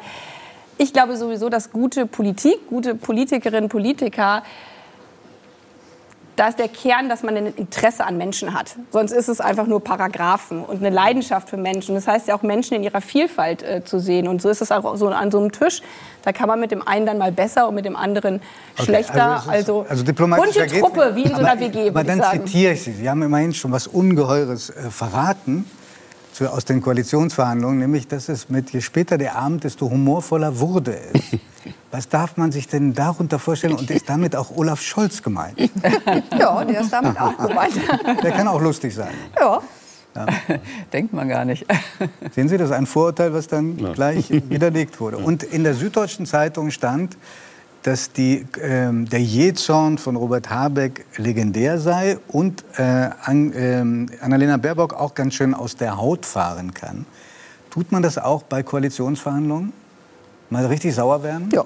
ich 0.80 0.94
glaube 0.94 1.16
sowieso, 1.18 1.50
dass 1.50 1.72
gute 1.72 2.07
Politik, 2.07 2.68
gute 2.68 2.96
Politikerinnen, 2.96 3.69
Politiker 3.69 4.42
da 6.35 6.49
ist 6.49 6.59
der 6.59 6.67
Kern, 6.67 7.09
dass 7.09 7.23
man 7.23 7.37
ein 7.37 7.47
Interesse 7.47 8.05
an 8.05 8.17
Menschen 8.17 8.53
hat. 8.53 8.75
Sonst 8.91 9.11
ist 9.11 9.27
es 9.27 9.39
einfach 9.39 9.67
nur 9.67 9.83
Paragraphen 9.83 10.63
und 10.63 10.77
eine 10.77 10.89
Leidenschaft 10.89 11.49
für 11.49 11.57
Menschen. 11.57 11.95
Das 11.95 12.07
heißt 12.07 12.27
ja 12.27 12.35
auch 12.35 12.41
Menschen 12.41 12.75
in 12.75 12.83
ihrer 12.83 13.01
Vielfalt 13.01 13.63
äh, 13.63 13.83
zu 13.83 13.99
sehen. 13.99 14.27
Und 14.27 14.41
so 14.41 14.49
ist 14.49 14.61
es 14.61 14.71
auch 14.71 14.95
so 14.97 15.07
an 15.07 15.31
so 15.31 15.39
einem 15.39 15.51
Tisch. 15.51 15.81
Da 16.23 16.31
kann 16.31 16.47
man 16.47 16.59
mit 16.59 16.71
dem 16.71 16.85
einen 16.85 17.05
dann 17.05 17.17
mal 17.17 17.31
besser 17.31 17.67
und 17.67 17.75
mit 17.75 17.85
dem 17.85 17.95
anderen 17.95 18.41
schlechter. 18.75 19.43
Okay, 19.43 19.57
also, 19.57 19.85
also, 19.89 20.03
also 20.03 20.13
bunte 20.13 20.67
Truppe, 20.67 21.11
wie 21.15 21.23
in 21.23 21.35
so 21.35 21.41
einer 21.41 21.59
WG. 21.59 21.89
Aber 21.89 22.03
dann 22.03 22.21
zitiere 22.31 22.73
ich 22.73 22.83
Sie. 22.83 22.93
Sie 22.93 23.09
haben 23.09 23.21
immerhin 23.21 23.53
schon 23.53 23.71
was 23.71 23.87
Ungeheures 23.87 24.71
äh, 24.71 24.89
verraten 24.89 25.65
zu, 26.33 26.51
aus 26.51 26.65
den 26.65 26.81
Koalitionsverhandlungen, 26.81 27.79
nämlich 27.79 28.07
dass 28.07 28.27
es 28.27 28.49
mit 28.49 28.71
je 28.71 28.81
später 28.81 29.17
der 29.17 29.37
Abend, 29.37 29.63
desto 29.63 29.89
humorvoller 29.89 30.59
wurde 30.59 30.97
es. 31.13 31.21
Was 31.95 32.09
darf 32.09 32.36
man 32.36 32.51
sich 32.51 32.68
denn 32.68 32.94
darunter 32.94 33.39
vorstellen? 33.39 33.75
Und 33.75 33.89
ist 33.89 34.09
damit 34.09 34.36
auch 34.36 34.51
Olaf 34.57 34.81
Scholz 34.81 35.24
gemeint? 35.24 35.57
ja, 36.38 36.65
der 36.65 36.81
ist 36.81 36.92
damit 36.92 37.18
auch 37.18 37.38
gemeint. 37.38 37.74
Der 38.21 38.31
kann 38.31 38.50
auch 38.50 38.59
lustig 38.59 38.94
sein. 38.94 39.13
Ja. 39.39 39.62
Ja. 40.13 40.25
Denkt 40.92 41.13
man 41.13 41.30
gar 41.30 41.45
nicht. 41.45 41.65
Sehen 42.33 42.50
Sie, 42.50 42.57
das 42.57 42.71
ist 42.71 42.75
ein 42.75 42.86
Vorurteil, 42.86 43.33
was 43.33 43.47
dann 43.47 43.80
ja. 43.80 43.94
gleich 43.94 44.30
widerlegt 44.30 45.00
wurde. 45.00 45.19
Und 45.19 45.44
in 45.44 45.63
der 45.63 45.74
Süddeutschen 45.74 46.25
Zeitung 46.25 46.69
stand, 46.69 47.15
dass 47.83 48.12
die, 48.12 48.45
äh, 48.59 48.92
der 48.92 49.21
Jähzorn 49.21 49.97
von 49.97 50.18
Robert 50.18 50.50
Habeck 50.50 51.06
legendär 51.15 51.80
sei 51.80 52.18
und 52.27 52.65
äh, 52.75 53.09
an, 53.24 53.53
äh, 53.53 54.21
Annalena 54.21 54.57
Baerbock 54.57 54.95
auch 54.95 55.13
ganz 55.13 55.36
schön 55.36 55.53
aus 55.53 55.77
der 55.77 55.95
Haut 55.95 56.25
fahren 56.25 56.74
kann. 56.74 57.06
Tut 57.69 57.94
man 57.94 58.03
das 58.03 58.18
auch 58.18 58.44
bei 58.44 58.63
Koalitionsverhandlungen? 58.63 59.71
Mal 60.50 60.65
richtig 60.65 60.94
sauer 60.94 61.24
werden? 61.24 61.50
Ja. 61.53 61.65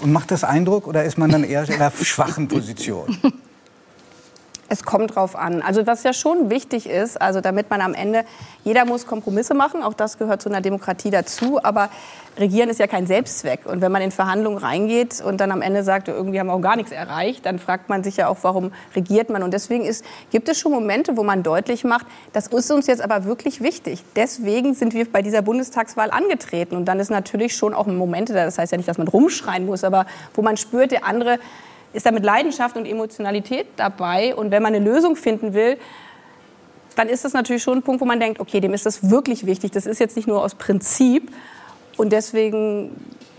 Und 0.00 0.12
macht 0.12 0.30
das 0.30 0.44
Eindruck 0.44 0.86
oder 0.86 1.04
ist 1.04 1.18
man 1.18 1.30
dann 1.30 1.44
eher 1.44 1.68
in 1.68 1.74
einer 1.74 1.90
schwachen 1.90 2.48
Position? 2.48 3.16
Es 4.72 4.84
kommt 4.84 5.16
drauf 5.16 5.36
an. 5.36 5.60
Also 5.60 5.86
was 5.86 6.02
ja 6.02 6.14
schon 6.14 6.48
wichtig 6.48 6.88
ist, 6.88 7.20
also 7.20 7.42
damit 7.42 7.68
man 7.68 7.82
am 7.82 7.92
Ende, 7.92 8.24
jeder 8.64 8.86
muss 8.86 9.06
Kompromisse 9.06 9.52
machen, 9.52 9.82
auch 9.82 9.92
das 9.92 10.16
gehört 10.16 10.40
zu 10.40 10.48
einer 10.48 10.62
Demokratie 10.62 11.10
dazu, 11.10 11.62
aber 11.62 11.90
Regieren 12.38 12.70
ist 12.70 12.80
ja 12.80 12.86
kein 12.86 13.06
Selbstzweck. 13.06 13.66
Und 13.66 13.82
wenn 13.82 13.92
man 13.92 14.00
in 14.00 14.10
Verhandlungen 14.10 14.56
reingeht 14.56 15.20
und 15.20 15.38
dann 15.38 15.52
am 15.52 15.60
Ende 15.60 15.84
sagt, 15.84 16.08
irgendwie 16.08 16.40
haben 16.40 16.46
wir 16.46 16.54
auch 16.54 16.62
gar 16.62 16.76
nichts 16.76 16.90
erreicht, 16.90 17.44
dann 17.44 17.58
fragt 17.58 17.90
man 17.90 18.02
sich 18.02 18.16
ja 18.16 18.28
auch, 18.28 18.38
warum 18.40 18.72
regiert 18.96 19.28
man. 19.28 19.42
Und 19.42 19.52
deswegen 19.52 19.84
ist, 19.84 20.02
gibt 20.30 20.48
es 20.48 20.58
schon 20.58 20.72
Momente, 20.72 21.18
wo 21.18 21.24
man 21.24 21.42
deutlich 21.42 21.84
macht, 21.84 22.06
das 22.32 22.46
ist 22.46 22.70
uns 22.70 22.86
jetzt 22.86 23.02
aber 23.02 23.26
wirklich 23.26 23.60
wichtig. 23.60 24.02
Deswegen 24.16 24.72
sind 24.72 24.94
wir 24.94 25.10
bei 25.12 25.20
dieser 25.20 25.42
Bundestagswahl 25.42 26.10
angetreten. 26.10 26.74
Und 26.74 26.86
dann 26.86 27.00
ist 27.00 27.10
natürlich 27.10 27.54
schon 27.54 27.74
auch 27.74 27.86
Momente, 27.86 28.32
das 28.32 28.56
heißt 28.56 28.72
ja 28.72 28.78
nicht, 28.78 28.88
dass 28.88 28.96
man 28.96 29.08
rumschreien 29.08 29.66
muss, 29.66 29.84
aber 29.84 30.06
wo 30.32 30.40
man 30.40 30.56
spürt, 30.56 30.90
der 30.90 31.04
andere 31.04 31.38
ist 31.92 32.06
da 32.06 32.10
mit 32.10 32.24
Leidenschaft 32.24 32.76
und 32.76 32.86
Emotionalität 32.86 33.66
dabei. 33.76 34.34
Und 34.34 34.50
wenn 34.50 34.62
man 34.62 34.74
eine 34.74 34.84
Lösung 34.84 35.16
finden 35.16 35.54
will, 35.54 35.78
dann 36.96 37.08
ist 37.08 37.24
das 37.24 37.32
natürlich 37.32 37.62
schon 37.62 37.78
ein 37.78 37.82
Punkt, 37.82 38.00
wo 38.00 38.04
man 38.04 38.20
denkt, 38.20 38.40
okay, 38.40 38.60
dem 38.60 38.74
ist 38.74 38.86
das 38.86 39.10
wirklich 39.10 39.46
wichtig. 39.46 39.72
Das 39.72 39.86
ist 39.86 39.98
jetzt 39.98 40.16
nicht 40.16 40.28
nur 40.28 40.42
aus 40.42 40.54
Prinzip. 40.54 41.32
Und 41.96 42.12
deswegen 42.12 42.90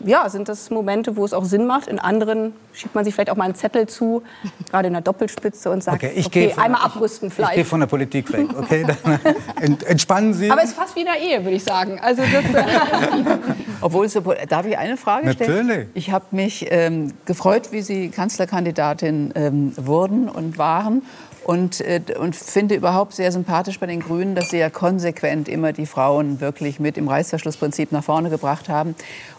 ja, 0.06 0.30
sind 0.30 0.50
das 0.50 0.70
Momente, 0.70 1.16
wo 1.16 1.26
es 1.26 1.34
auch 1.34 1.46
Sinn 1.46 1.66
macht. 1.66 1.88
In 1.88 2.00
anderen 2.00 2.54
schiebt 2.74 2.96
man 2.96 3.06
sich 3.06 3.14
vielleicht 3.14 3.30
auch 3.30 3.36
mal 3.36 3.46
einen 3.46 3.56
Zettel 3.56 3.88
zu, 3.88 4.24
gerade 4.70 4.88
in 4.88 4.94
der 4.94 5.02
Doppelspitze 5.02 5.70
und 5.70 5.84
sagt, 5.84 6.04
okay, 6.04 6.24
okay 6.26 6.54
einmal 6.58 6.82
abrüsten 6.82 7.32
vielleicht. 7.32 7.52
Ich 7.52 7.56
gehe 7.58 7.66
von 7.66 7.80
der 7.80 7.88
Politik 7.88 8.32
weg, 8.32 8.48
okay? 8.58 8.86
Dann 9.60 9.78
entspannen 9.86 10.34
Sie. 10.34 10.52
Aber 10.52 10.62
es 10.62 10.70
ist 10.70 10.76
fast 10.76 10.96
wie 10.96 11.02
in 11.02 11.06
der 11.06 11.20
Ehe, 11.20 11.44
würde 11.44 11.56
ich 11.56 11.64
sagen. 11.64 12.00
Also 12.02 12.22
das, 12.22 12.44
Obwohl, 13.82 14.08
so, 14.10 14.22
darf 14.48 14.66
ich 14.66 14.78
eine 14.78 14.98
Frage 14.98 15.32
stellen? 15.34 15.68
Natürlich. 15.68 15.88
Ich 15.94 16.12
habe 16.12 16.26
mich 16.32 16.68
ähm, 16.70 17.14
gefreut, 17.26 17.72
wie 17.72 17.82
Sie 17.82 18.10
Kanzlerkandidatin 18.10 19.34
ähm, 19.36 19.74
wurden 19.78 20.30
und 20.30 20.58
waren 20.58 21.04
und, 21.44 21.82
äh, 21.82 22.02
und 22.20 22.36
finde 22.36 22.76
überhaupt 22.76 23.14
sehr 23.14 23.32
sympathisch 23.32 23.80
bei 23.80 23.86
den 23.86 24.00
Grünen, 24.00 24.36
dass 24.36 24.50
sie 24.50 24.58
ja 24.58 24.70
konsequent 24.70 25.48
immer 25.48 25.74
die 25.74 25.86
Frauen 25.86 26.40
wirklich 26.42 26.80
mit 26.80 26.98
im 26.98 27.08
Reißverschlussprinzip 27.08 27.92
nach 27.92 28.04
vorne 28.04 28.30
gebracht 28.30 28.70
haben. 28.70 28.90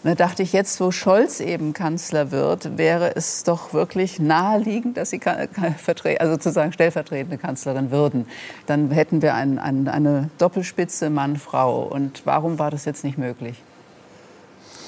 Und 0.03 0.09
da 0.09 0.15
dachte 0.15 0.43
ich, 0.43 0.53
jetzt, 0.53 0.79
wo 0.79 0.91
Scholz 0.91 1.39
eben 1.39 1.73
Kanzler 1.73 2.31
wird, 2.31 2.77
wäre 2.77 3.15
es 3.15 3.43
doch 3.43 3.73
wirklich 3.73 4.19
naheliegend, 4.19 4.97
dass 4.97 5.09
sie 5.09 5.19
also 5.25 6.33
sozusagen 6.33 6.71
stellvertretende 6.71 7.37
Kanzlerin 7.37 7.91
würden. 7.91 8.27
Dann 8.67 8.91
hätten 8.91 9.21
wir 9.21 9.33
ein, 9.33 9.59
ein, 9.59 9.87
eine 9.87 10.29
Doppelspitze 10.37 11.09
Mann-Frau. 11.09 11.83
Und 11.83 12.21
warum 12.25 12.59
war 12.59 12.71
das 12.71 12.85
jetzt 12.85 13.03
nicht 13.03 13.17
möglich? 13.17 13.61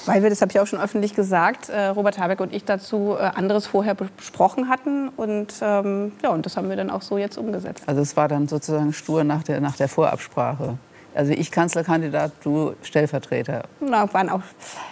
Weil 0.08 0.24
wir, 0.24 0.30
das 0.30 0.42
habe 0.42 0.52
ich 0.52 0.60
auch 0.60 0.68
schon 0.68 0.80
öffentlich 0.80 1.14
gesagt, 1.14 1.70
äh, 1.70 1.88
Robert 1.88 2.18
Habeck 2.18 2.40
und 2.40 2.54
ich 2.54 2.64
dazu 2.64 3.16
äh, 3.20 3.24
anderes 3.24 3.68
vorher 3.68 3.94
besprochen 3.94 4.70
hatten. 4.70 5.10
Und, 5.10 5.56
ähm, 5.62 6.14
ja, 6.24 6.30
und 6.30 6.46
das 6.46 6.56
haben 6.56 6.70
wir 6.70 6.76
dann 6.76 6.90
auch 6.90 7.02
so 7.02 7.18
jetzt 7.18 7.38
umgesetzt. 7.38 7.84
Also 7.88 8.02
es 8.02 8.16
war 8.16 8.28
dann 8.28 8.48
sozusagen 8.48 8.94
stur 8.94 9.24
nach 9.24 9.44
der, 9.44 9.60
nach 9.60 9.76
der 9.76 9.90
Vorabsprache. 9.90 10.78
Also 11.17 11.33
ich 11.33 11.50
Kanzlerkandidat, 11.50 12.31
du 12.43 12.75
Stellvertreter. 12.83 13.63
Na, 13.79 14.12
waren 14.13 14.29
auch 14.29 14.41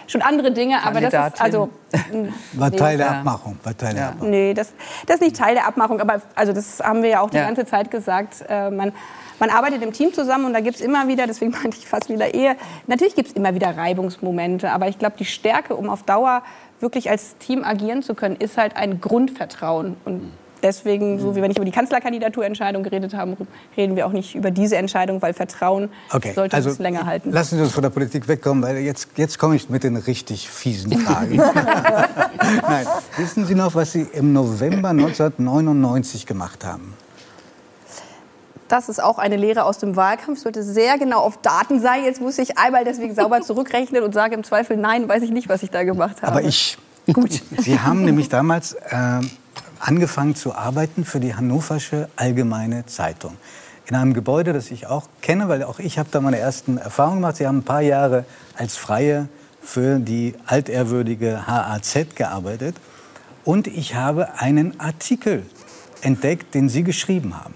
schon 0.08 0.22
andere 0.22 0.50
Dinge, 0.50 0.84
aber 0.84 1.00
das 1.00 1.14
ist 1.14 1.40
also 1.40 1.70
war 2.54 2.72
Teil 2.72 2.98
der 2.98 3.10
Abmachung. 3.18 3.56
War 3.62 3.76
Teil 3.76 3.94
der 3.94 4.08
Abmachung. 4.08 4.30
Nee, 4.30 4.52
das, 4.52 4.72
das 5.06 5.16
ist 5.16 5.22
nicht 5.22 5.36
Teil 5.36 5.54
der 5.54 5.68
Abmachung, 5.68 6.00
aber 6.00 6.20
also 6.34 6.52
das 6.52 6.80
haben 6.80 7.02
wir 7.02 7.10
ja 7.10 7.20
auch 7.20 7.30
die 7.30 7.36
ja. 7.36 7.46
ganze 7.46 7.64
Zeit 7.64 7.90
gesagt. 7.90 8.44
Äh, 8.48 8.70
man 8.70 8.92
man 9.38 9.50
arbeitet 9.50 9.82
im 9.82 9.92
Team 9.92 10.14
zusammen 10.14 10.46
und 10.46 10.54
da 10.54 10.60
gibt 10.60 10.76
es 10.76 10.80
immer 10.80 11.08
wieder, 11.08 11.26
deswegen 11.26 11.50
meinte 11.62 11.76
ich 11.78 11.86
fast 11.86 12.08
wieder 12.08 12.34
Ehe, 12.34 12.56
natürlich 12.86 13.14
gibt 13.14 13.28
es 13.28 13.34
immer 13.34 13.54
wieder 13.54 13.76
Reibungsmomente, 13.76 14.72
aber 14.72 14.88
ich 14.88 14.98
glaube, 14.98 15.16
die 15.18 15.26
Stärke, 15.26 15.76
um 15.76 15.90
auf 15.90 16.02
Dauer 16.02 16.42
wirklich 16.80 17.10
als 17.10 17.36
Team 17.38 17.62
agieren 17.62 18.02
zu 18.02 18.14
können, 18.14 18.36
ist 18.36 18.58
halt 18.58 18.76
ein 18.76 19.00
Grundvertrauen. 19.00 19.96
Und 20.04 20.32
deswegen, 20.66 21.18
so 21.18 21.36
wie 21.36 21.40
wir 21.40 21.48
nicht 21.48 21.58
über 21.58 21.64
die 21.64 21.72
Kanzlerkandidaturentscheidung 21.72 22.82
geredet 22.82 23.14
haben, 23.14 23.36
reden 23.76 23.96
wir 23.96 24.06
auch 24.06 24.12
nicht 24.12 24.34
über 24.34 24.50
diese 24.50 24.76
Entscheidung, 24.76 25.22
weil 25.22 25.32
Vertrauen 25.32 25.88
okay, 26.12 26.32
sollte 26.34 26.56
also 26.56 26.70
uns 26.70 26.78
länger 26.78 27.06
halten. 27.06 27.30
Lassen 27.30 27.56
Sie 27.56 27.62
uns 27.62 27.72
von 27.72 27.82
der 27.82 27.90
Politik 27.90 28.26
wegkommen, 28.26 28.62
weil 28.62 28.78
jetzt, 28.78 29.10
jetzt 29.16 29.38
komme 29.38 29.56
ich 29.56 29.70
mit 29.70 29.84
den 29.84 29.96
richtig 29.96 30.50
fiesen 30.50 30.92
Fragen. 30.98 31.36
Nein, 32.68 32.86
wissen 33.16 33.46
Sie 33.46 33.54
noch, 33.54 33.74
was 33.74 33.92
Sie 33.92 34.06
im 34.12 34.32
November 34.32 34.90
1999 34.90 36.26
gemacht 36.26 36.64
haben? 36.64 36.94
das 38.68 38.88
ist 38.88 39.00
auch 39.00 39.18
eine 39.18 39.36
Lehre 39.36 39.64
aus 39.64 39.78
dem 39.78 39.94
Wahlkampf. 39.94 40.38
Ich 40.38 40.42
sollte 40.42 40.64
sehr 40.64 40.98
genau 40.98 41.20
auf 41.20 41.40
Daten 41.40 41.80
sein. 41.80 42.02
Jetzt 42.04 42.20
muss 42.20 42.36
ich 42.36 42.58
einmal 42.58 42.84
deswegen 42.84 43.14
sauber 43.14 43.40
zurückrechnen 43.42 44.02
und 44.02 44.12
sage 44.12 44.34
im 44.34 44.42
Zweifel, 44.42 44.76
nein, 44.76 45.08
weiß 45.08 45.22
ich 45.22 45.30
nicht, 45.30 45.48
was 45.48 45.62
ich 45.62 45.70
da 45.70 45.84
gemacht 45.84 46.22
habe. 46.22 46.32
Aber 46.32 46.42
ich. 46.42 46.76
Gut. 47.12 47.40
Sie 47.58 47.78
haben 47.78 48.04
nämlich 48.04 48.28
damals 48.28 48.72
äh, 48.72 49.20
angefangen 49.80 50.34
zu 50.34 50.54
arbeiten 50.54 51.04
für 51.04 51.20
die 51.20 51.34
Hannoversche 51.34 52.08
Allgemeine 52.16 52.86
Zeitung. 52.86 53.36
In 53.86 53.94
einem 53.94 54.14
Gebäude, 54.14 54.52
das 54.52 54.70
ich 54.70 54.86
auch 54.86 55.08
kenne, 55.22 55.48
weil 55.48 55.62
auch 55.62 55.78
ich 55.78 55.98
habe 55.98 56.08
da 56.10 56.20
meine 56.20 56.38
ersten 56.38 56.78
Erfahrungen 56.78 57.18
gemacht. 57.18 57.36
Sie 57.36 57.46
haben 57.46 57.58
ein 57.58 57.64
paar 57.64 57.82
Jahre 57.82 58.24
als 58.56 58.76
Freie 58.76 59.28
für 59.62 59.98
die 59.98 60.34
altehrwürdige 60.46 61.46
HAZ 61.46 62.14
gearbeitet. 62.14 62.76
Und 63.44 63.66
ich 63.68 63.94
habe 63.94 64.40
einen 64.40 64.80
Artikel 64.80 65.46
entdeckt, 66.00 66.54
den 66.54 66.68
Sie 66.68 66.82
geschrieben 66.82 67.42
haben. 67.42 67.54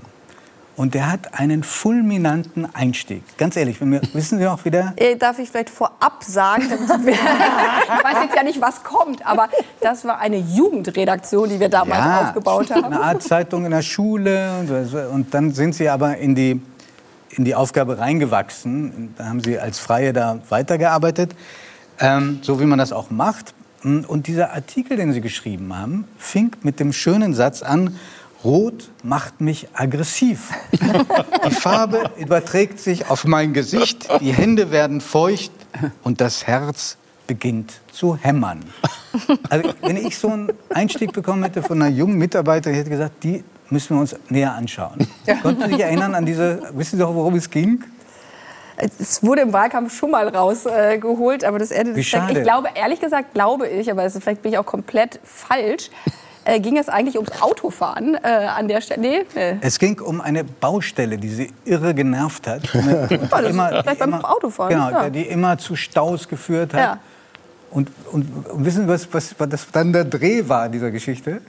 Und 0.80 0.94
der 0.94 1.12
hat 1.12 1.38
einen 1.38 1.62
fulminanten 1.62 2.66
Einstieg. 2.75 3.22
Ganz 3.37 3.54
ehrlich, 3.54 3.82
wir, 3.82 4.00
wissen 4.14 4.38
Sie 4.38 4.44
noch 4.44 4.64
wieder? 4.64 4.94
Äh, 4.96 5.14
darf 5.14 5.38
ich 5.38 5.50
vielleicht 5.50 5.68
vorab 5.68 6.25
sagen? 6.25 6.62
ich 6.70 6.75
weiß 6.78 8.22
jetzt 8.25 8.34
ja 8.34 8.42
nicht, 8.42 8.62
was 8.62 8.82
kommt, 8.82 9.26
aber 9.26 9.50
das 9.82 10.06
war 10.06 10.20
eine 10.20 10.38
Jugendredaktion, 10.38 11.50
die 11.50 11.60
wir 11.60 11.68
damals 11.68 12.02
ja, 12.02 12.22
aufgebaut 12.22 12.70
haben. 12.75 12.87
Eine 12.87 13.02
Art 13.02 13.22
Zeitung 13.22 13.66
in 13.66 13.72
der 13.72 13.82
Schule. 13.82 15.06
Und 15.12 15.34
dann 15.34 15.52
sind 15.52 15.75
Sie 15.75 15.87
aber 15.87 16.16
in 16.16 16.34
die, 16.34 16.62
in 17.28 17.44
die 17.44 17.54
Aufgabe 17.54 17.99
reingewachsen. 17.99 19.14
Da 19.18 19.26
haben 19.26 19.42
Sie 19.42 19.58
als 19.58 19.78
Freie 19.78 20.14
da 20.14 20.38
weitergearbeitet, 20.49 21.37
ähm, 21.99 22.38
so 22.40 22.58
wie 22.58 22.64
man 22.64 22.78
das 22.78 22.94
auch 22.94 23.10
macht. 23.10 23.52
Und 23.82 24.28
dieser 24.28 24.52
Artikel, 24.52 24.96
den 24.96 25.12
Sie 25.12 25.20
geschrieben 25.20 25.76
haben, 25.76 26.06
fing 26.16 26.52
mit 26.62 26.80
dem 26.80 26.94
schönen 26.94 27.34
Satz 27.34 27.60
an, 27.62 27.99
Rot 28.44 28.90
macht 29.02 29.40
mich 29.40 29.68
aggressiv. 29.75 30.50
Die 30.73 31.50
Farbe 31.50 32.11
überträgt 32.16 32.78
sich 32.80 33.11
auf 33.11 33.25
mein 33.25 33.52
Gesicht, 33.52 34.09
die 34.20 34.32
Hände 34.32 34.70
werden 34.70 35.00
feucht 35.00 35.52
und 36.02 36.20
das 36.20 36.47
Herz 36.47 36.97
beginnt 37.26 37.80
zu 37.92 38.16
hämmern. 38.16 38.64
Also, 39.49 39.73
wenn 39.82 39.97
ich 39.97 40.18
so 40.18 40.28
einen 40.28 40.52
Einstieg 40.70 41.12
bekommen 41.12 41.42
hätte 41.42 41.62
von 41.62 41.80
einer 41.80 41.94
jungen 41.94 42.16
Mitarbeiterin, 42.16 42.76
hätte 42.76 42.90
gesagt, 42.90 43.23
die 43.23 43.44
müssen 43.68 43.97
wir 43.97 44.00
uns 44.00 44.16
näher 44.28 44.54
anschauen. 44.54 45.06
Ja. 45.26 45.35
Konnten 45.37 45.62
Sie 45.62 45.75
sich 45.75 45.80
erinnern 45.80 46.14
an 46.14 46.26
diese, 46.26 46.62
wissen 46.75 46.97
Sie 46.97 47.06
auch, 47.06 47.14
worum 47.14 47.35
es 47.35 47.50
ging? 47.50 47.85
Es 48.76 49.23
wurde 49.23 49.42
im 49.42 49.52
Wahlkampf 49.52 49.94
schon 49.94 50.11
mal 50.11 50.28
rausgeholt, 50.28 51.42
äh, 51.42 51.47
aber 51.47 51.59
das 51.59 51.70
Ende 51.70 51.92
des 51.92 52.06
Ich 52.06 52.42
glaube, 52.42 52.68
ehrlich 52.75 53.00
gesagt, 53.00 53.35
glaube 53.35 53.68
ich, 53.68 53.90
aber 53.90 54.09
vielleicht 54.09 54.42
bin 54.42 54.52
ich 54.52 54.59
auch 54.59 54.66
komplett 54.66 55.20
falsch, 55.23 55.90
äh, 56.44 56.61
ging 56.61 56.78
es 56.78 56.88
eigentlich 56.88 57.16
ums 57.16 57.40
Autofahren 57.40 58.14
äh, 58.14 58.28
an 58.28 58.68
der 58.68 58.80
Stelle? 58.80 59.00
Nee, 59.00 59.26
nee. 59.35 59.59
Es 59.61 59.78
ging 59.78 60.00
um 60.00 60.20
eine 60.20 60.44
Baustelle, 60.44 61.18
die 61.18 61.28
sie 61.28 61.52
irre 61.64 61.94
genervt 61.94 62.47
hat. 62.47 62.62
Eine, 62.75 63.49
immer, 63.49 63.68
vielleicht 63.68 63.99
beim 63.99 64.09
immer, 64.09 64.30
Autofahren. 64.30 64.70
Genau, 64.70 64.90
ja. 64.90 65.11
die 65.11 65.23
immer 65.23 65.59
zu 65.59 65.76
Staus 65.76 66.28
geführt 66.28 66.75
hat. 66.75 66.80
Ja. 66.80 66.99
Und, 67.70 67.90
und, 68.11 68.26
und, 68.50 68.64
wissen 68.64 68.82
Sie, 68.82 68.88
was, 68.88 69.12
was, 69.12 69.35
was 69.38 69.49
das 69.49 69.66
dann 69.70 69.92
der 69.92 70.04
Dreh 70.04 70.49
war 70.49 70.68
dieser 70.68 70.90
Geschichte? 70.90 71.40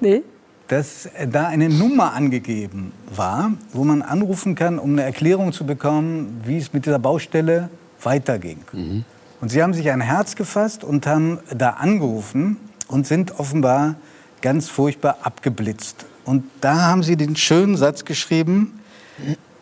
Nee. 0.00 0.22
Dass 0.68 1.08
da 1.30 1.48
eine 1.48 1.68
Nummer 1.68 2.12
angegeben 2.12 2.92
war, 3.14 3.52
wo 3.72 3.84
man 3.84 4.02
anrufen 4.02 4.54
kann, 4.54 4.78
um 4.78 4.92
eine 4.92 5.02
Erklärung 5.02 5.52
zu 5.52 5.66
bekommen, 5.66 6.42
wie 6.44 6.58
es 6.58 6.72
mit 6.72 6.86
dieser 6.86 6.98
Baustelle 6.98 7.70
weiterging. 8.02 8.58
Mhm. 8.72 9.04
Und 9.40 9.50
Sie 9.50 9.62
haben 9.62 9.74
sich 9.74 9.90
ein 9.90 10.00
Herz 10.00 10.36
gefasst 10.36 10.84
und 10.84 11.06
haben 11.06 11.38
da 11.54 11.70
angerufen 11.70 12.56
und 12.88 13.06
sind 13.06 13.38
offenbar 13.38 13.96
ganz 14.40 14.68
furchtbar 14.68 15.18
abgeblitzt. 15.22 16.06
Und 16.24 16.44
da 16.60 16.82
haben 16.82 17.02
sie 17.02 17.16
den 17.16 17.36
schönen 17.36 17.76
Satz 17.76 18.04
geschrieben, 18.04 18.80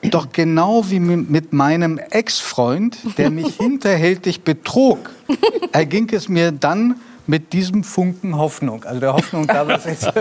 doch 0.02 0.32
genau 0.32 0.90
wie 0.90 1.00
mit 1.00 1.52
meinem 1.52 1.98
Ex-Freund, 1.98 3.18
der 3.18 3.30
mich 3.30 3.54
hinterhältig 3.58 4.42
betrog, 4.42 5.10
erging 5.72 6.12
es 6.12 6.28
mir 6.28 6.52
dann 6.52 6.96
mit 7.26 7.52
diesem 7.52 7.82
Funken 7.82 8.36
Hoffnung. 8.36 8.84
Also 8.84 9.00
der 9.00 9.12
Hoffnung 9.12 9.46
da 9.46 9.66
war 9.66 9.78
es 9.78 9.84
jetzt 9.84 10.12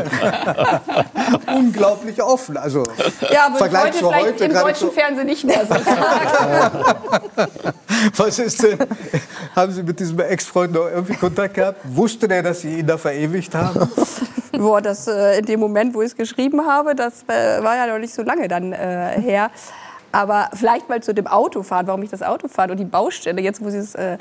unglaublich 1.56 2.22
offen. 2.22 2.58
Also 2.58 2.84
ja, 3.32 3.48
aber 3.48 3.58
Vergleich 3.58 3.86
heute 3.86 4.00
zu 4.00 4.14
heute 4.14 4.46
im 4.46 4.54
deutschen 4.54 4.92
Fernsehen 4.92 5.28
nicht 5.28 5.44
mehr 5.44 5.66
so. 5.68 5.76
Was 8.18 8.40
ist 8.40 8.64
denn? 8.64 8.80
Haben 9.56 9.72
Sie 9.72 9.84
mit 9.84 10.00
diesem 10.00 10.20
Ex-Freund 10.20 10.74
noch 10.74 10.88
irgendwie 10.88 11.16
Kontakt 11.16 11.54
gehabt? 11.54 11.80
Wusste 11.84 12.28
der, 12.28 12.44
dass 12.44 12.62
Sie 12.62 12.80
ihn 12.80 12.88
da 12.88 12.98
verewigt 12.98 13.54
haben? 13.54 13.88
Boah, 14.60 14.82
das 14.82 15.08
äh, 15.08 15.40
in 15.40 15.46
dem 15.46 15.60
Moment, 15.60 15.94
wo 15.94 16.02
ich 16.02 16.08
es 16.08 16.16
geschrieben 16.16 16.66
habe, 16.66 16.96
das 16.96 17.24
äh, 17.24 17.64
war 17.64 17.76
ja 17.76 17.88
noch 17.88 18.00
nicht 18.00 18.14
so 18.14 18.24
lange 18.24 18.48
dann 18.48 18.74
äh, 18.74 19.20
her. 19.20 19.52
Aber 20.12 20.50
vielleicht 20.54 20.88
mal 20.88 21.04
zu 21.04 21.14
dem 21.14 21.28
Autofahren, 21.28 21.88
warum 21.88 22.02
ich 22.04 22.10
das 22.10 22.24
Autofahren 22.24 22.72
und 22.72 22.78
die 22.78 22.86
Baustelle, 22.86 23.42
jetzt 23.42 23.64
wo 23.64 23.70
Sie 23.70 23.78
es 23.78 23.96
äh, 23.96 24.18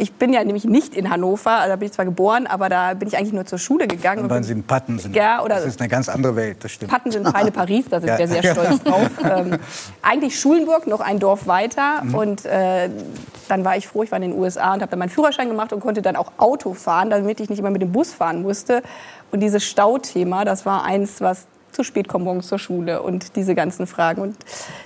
ich 0.00 0.12
bin 0.12 0.32
ja 0.32 0.42
nämlich 0.44 0.64
nicht 0.64 0.94
in 0.94 1.10
Hannover, 1.10 1.50
also 1.50 1.70
da 1.70 1.76
bin 1.76 1.86
ich 1.86 1.92
zwar 1.92 2.04
geboren, 2.04 2.46
aber 2.46 2.68
da 2.68 2.94
bin 2.94 3.08
ich 3.08 3.16
eigentlich 3.16 3.32
nur 3.32 3.46
zur 3.46 3.58
Schule 3.58 3.86
gegangen. 3.86 4.24
Und 4.24 4.30
weil 4.30 4.44
Sie 4.44 4.52
in 4.52 4.62
Patten 4.62 4.98
sind. 4.98 5.14
Ja, 5.14 5.42
oder 5.42 5.56
das 5.56 5.66
ist 5.66 5.80
eine 5.80 5.88
ganz 5.88 6.08
andere 6.08 6.36
Welt, 6.36 6.58
das 6.60 6.72
stimmt. 6.72 6.90
Patten 6.90 7.10
sind 7.10 7.28
Feine 7.28 7.50
Paris, 7.50 7.86
da 7.90 8.00
sind 8.00 8.08
ja. 8.10 8.18
wir 8.18 8.28
sehr 8.28 8.42
stolz 8.52 8.82
drauf. 8.82 9.10
Ähm, 9.24 9.58
eigentlich 10.02 10.38
Schulenburg, 10.38 10.86
noch 10.86 11.00
ein 11.00 11.18
Dorf 11.18 11.46
weiter. 11.46 12.02
Mhm. 12.02 12.14
Und 12.14 12.44
äh, 12.44 12.88
dann 13.48 13.64
war 13.64 13.76
ich 13.76 13.88
froh, 13.88 14.02
ich 14.02 14.12
war 14.12 14.20
in 14.20 14.30
den 14.30 14.38
USA 14.38 14.74
und 14.74 14.82
habe 14.82 14.90
dann 14.90 14.98
meinen 14.98 15.08
Führerschein 15.08 15.48
gemacht 15.48 15.72
und 15.72 15.80
konnte 15.80 16.02
dann 16.02 16.16
auch 16.16 16.32
Auto 16.36 16.74
fahren, 16.74 17.10
damit 17.10 17.40
ich 17.40 17.50
nicht 17.50 17.58
immer 17.58 17.70
mit 17.70 17.82
dem 17.82 17.92
Bus 17.92 18.12
fahren 18.12 18.42
musste. 18.42 18.82
Und 19.30 19.40
dieses 19.40 19.64
Stauthema, 19.64 20.44
das 20.44 20.64
war 20.66 20.84
eins, 20.84 21.20
was 21.20 21.46
zu 21.72 21.84
spät 21.84 22.08
kommen 22.08 22.24
morgens 22.24 22.48
zur 22.48 22.58
Schule 22.58 23.02
und 23.02 23.36
diese 23.36 23.54
ganzen 23.54 23.86
Fragen. 23.86 24.22
Und 24.22 24.36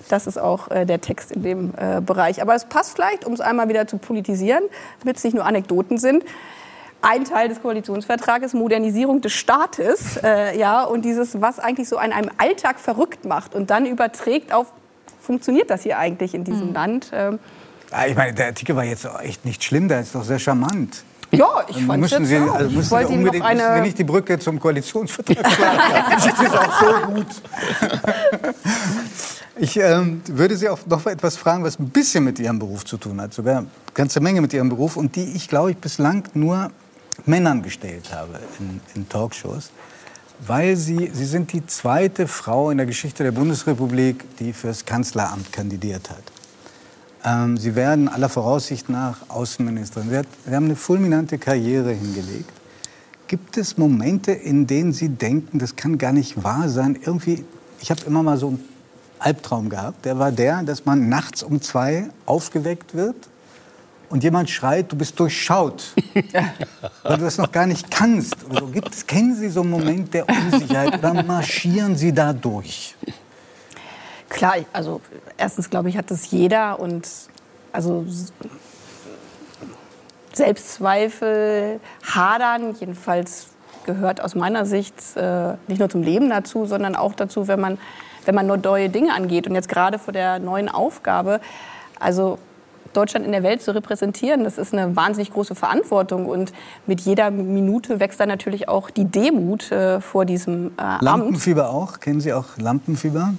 das 0.09 0.27
ist 0.27 0.39
auch 0.39 0.71
äh, 0.71 0.85
der 0.85 1.01
Text 1.01 1.33
in 1.33 1.43
dem 1.43 1.75
äh, 1.77 2.01
Bereich. 2.01 2.43
Aber 2.43 2.55
es 2.55 2.65
passt 2.65 2.97
vielleicht, 2.97 3.25
um 3.25 3.33
es 3.33 3.41
einmal 3.41 3.69
wieder 3.69 3.87
zu 3.87 3.99
politisieren, 3.99 4.65
damit 5.01 5.17
es 5.17 5.25
nicht 5.25 5.35
nur 5.35 5.47
Anekdoten 5.47 5.99
sind. 5.99 6.25
Ein 7.01 7.25
Teil 7.25 7.49
des 7.49 7.63
Koalitionsvertrages, 7.63 8.55
Modernisierung 8.55 9.21
des 9.21 9.33
Staates, 9.33 10.19
äh, 10.23 10.57
ja, 10.59 10.85
und 10.85 11.05
dieses, 11.05 11.41
was 11.41 11.59
eigentlich 11.59 11.89
so 11.89 11.97
an 11.97 12.13
einem 12.13 12.31
Alltag 12.39 12.79
verrückt 12.79 13.25
macht 13.25 13.55
und 13.55 13.71
dann 13.71 13.87
überträgt 13.87 14.53
auf, 14.53 14.67
funktioniert 15.21 15.71
das 15.71 15.83
hier 15.83 15.99
eigentlich 15.99 16.35
in 16.35 16.45
diesem 16.45 16.69
mhm. 16.69 16.75
Land? 16.75 17.11
Ähm, 17.13 17.39
ich 18.07 18.17
meine, 18.17 18.35
der 18.35 18.47
Artikel 18.47 18.77
war 18.77 18.85
jetzt 18.85 19.07
echt 19.23 19.45
nicht 19.45 19.65
schlimm, 19.65 19.89
der 19.89 20.01
ist 20.01 20.15
doch 20.15 20.25
sehr 20.25 20.39
charmant. 20.39 21.05
Ja, 21.35 21.65
ich 21.67 21.83
fand 21.85 22.05
es 22.05 22.29
Sie, 22.29 22.37
also 22.37 22.71
müssen 22.71 22.81
ich 22.81 22.91
wollte 22.91 23.09
unbedingt, 23.09 23.43
noch 23.43 23.51
eine... 23.51 23.63
müssen 23.63 23.83
nicht 23.83 23.99
die 23.99 24.05
Brücke 24.05 24.39
zum 24.39 24.61
Koalitionsvertrag 24.61 25.51
schlagen. 25.51 25.79
das 26.11 26.27
ist 26.27 26.57
auch 26.57 26.81
so 26.81 27.13
gut. 27.13 27.27
Ich 29.57 29.77
ähm, 29.79 30.21
würde 30.27 30.57
Sie 30.57 30.69
auch 30.69 30.79
noch 30.87 31.07
etwas 31.07 31.37
fragen, 31.37 31.65
was 31.65 31.79
ein 31.79 31.89
bisschen 31.89 32.25
mit 32.25 32.39
Ihrem 32.39 32.59
Beruf 32.59 32.85
zu 32.85 32.99
tun 32.99 33.21
hat, 33.21 33.33
sogar 33.33 33.59
eine 33.59 33.67
ganze 33.95 34.21
Menge 34.21 34.43
mit 34.43 34.53
Ihrem 34.53 34.69
Beruf 34.69 34.97
und 34.97 35.17
die 35.17 35.25
ich, 35.25 35.49
glaube 35.49 35.71
ich, 35.71 35.79
bislang 35.79 36.25
nur 36.35 36.71
Männern 37.25 37.63
gestellt 37.63 38.13
habe 38.13 38.39
in, 38.59 38.81
in 38.95 39.09
Talkshows. 39.09 39.71
Weil 40.47 40.77
Sie, 40.77 41.11
Sie 41.13 41.25
sind 41.25 41.53
die 41.53 41.65
zweite 41.67 42.27
Frau 42.27 42.71
in 42.71 42.77
der 42.77 42.87
Geschichte 42.87 43.23
der 43.23 43.33
Bundesrepublik, 43.33 44.37
die 44.39 44.53
fürs 44.53 44.85
Kanzleramt 44.85 45.53
kandidiert 45.53 46.11
hat. 46.11 46.42
Ähm, 47.25 47.57
Sie 47.57 47.75
werden 47.75 48.09
aller 48.09 48.29
Voraussicht 48.29 48.89
nach 48.89 49.19
Außenministerin. 49.29 50.11
Sie, 50.11 50.17
hat, 50.17 50.27
Sie 50.47 50.55
haben 50.55 50.65
eine 50.65 50.77
fulminante 50.77 51.39
Karriere 51.39 51.93
hingelegt. 51.93 52.51
Gibt 53.29 53.57
es 53.57 53.79
Momente, 53.79 54.33
in 54.33 54.67
denen 54.67 54.93
Sie 54.93 55.09
denken, 55.09 55.59
das 55.59 55.77
kann 55.77 55.99
gar 55.99 56.13
nicht 56.13 56.43
wahr 56.43 56.69
sein? 56.69 56.99
Irgendwie, 57.01 57.45
ich 57.81 57.91
habe 57.91 58.03
immer 58.07 58.23
mal 58.23 58.37
so 58.37 58.49
einen 58.49 58.65
Albtraum 59.19 59.69
gehabt. 59.69 60.05
Der 60.05 60.19
war 60.19 60.33
der, 60.33 60.63
dass 60.65 60.85
man 60.85 61.09
nachts 61.09 61.43
um 61.43 61.63
zwei 61.63 62.11
aufgeweckt 62.27 62.95
wird 62.95 63.17
und 64.11 64.23
jemand 64.23 64.51
schreit, 64.51 64.93
du 64.93 64.97
bist 64.97 65.19
durchschaut, 65.19 65.95
weil 67.03 67.17
du 67.17 67.25
das 67.25 67.39
noch 67.39 67.51
gar 67.51 67.67
nicht 67.67 67.91
kannst. 67.91 68.37
Oder 68.51 68.67
Gibt 68.67 68.95
es, 68.95 69.07
kennen 69.07 69.35
Sie 69.35 69.49
so 69.49 69.63
einen 69.63 69.71
Moment 69.71 70.13
der 70.13 70.29
Unsicherheit 70.29 70.99
oder 70.99 71.23
marschieren 71.23 71.97
Sie 71.97 72.13
da 72.13 72.33
durch? 72.33 72.95
Klar, 74.33 74.55
also 74.73 75.01
erstens 75.37 75.69
glaube 75.69 75.91
ich, 75.91 75.97
hat 75.97 76.11
das 76.11 76.31
jeder 76.31 76.81
und 76.81 77.07
also 77.71 78.07
Selbstzweifel, 80.33 81.81
Hadern, 82.03 82.75
jedenfalls 82.81 83.49
gehört 83.85 84.23
aus 84.23 84.35
meiner 84.35 84.65
Sicht 84.65 84.95
äh, 85.17 85.55
nicht 85.69 85.81
nur 85.81 85.91
zum 85.91 86.03
Leben 86.03 86.31
dazu, 86.31 86.65
sondern 86.65 86.97
auch 86.97 87.15
dazu, 87.15 87.47
wenn 87.47 87.61
man, 87.61 87.79
wenn 88.25 88.35
man 88.35 88.47
nur 88.47 88.57
neue 88.57 88.89
Dinge 88.89 89.13
angeht. 89.13 89.47
Und 89.47 89.55
jetzt 89.55 89.69
gerade 89.69 89.99
vor 89.99 90.13
der 90.13 90.39
neuen 90.39 90.69
Aufgabe, 90.69 91.41
also 92.01 92.39
Deutschland 92.95 93.27
in 93.27 93.33
der 93.33 93.43
Welt 93.43 93.61
zu 93.63 93.75
repräsentieren, 93.75 94.45
das 94.45 94.57
ist 94.57 94.73
eine 94.73 94.97
wahnsinnig 94.97 95.33
große 95.33 95.55
Verantwortung. 95.55 96.27
Und 96.27 96.53
mit 96.87 97.01
jeder 97.01 97.31
Minute 97.31 98.01
wächst 98.01 98.21
dann 98.21 98.29
natürlich 98.29 98.69
auch 98.69 98.89
die 98.89 99.05
Demut 99.05 99.71
äh, 99.73 100.01
vor 100.01 100.25
diesem 100.25 100.73
äh, 100.79 100.83
Amt. 100.83 101.03
Lampenfieber 101.03 101.71
auch? 101.71 102.01
Kennen 102.01 102.21
Sie 102.21 102.33
auch 102.33 102.57
Lampenfieber? 102.57 103.35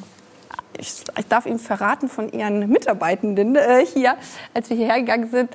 Ich, 0.78 1.04
ich 1.18 1.28
darf 1.28 1.46
Ihnen 1.46 1.60
verraten 1.60 2.10
von 2.10 2.30
Ihren 2.32 2.70
Mitarbeitenden 2.70 3.56
äh, 3.56 3.86
hier, 3.86 4.16
als 4.54 4.70
wir 4.70 4.78
hierher 4.78 5.00
gegangen 5.00 5.30
sind, 5.30 5.50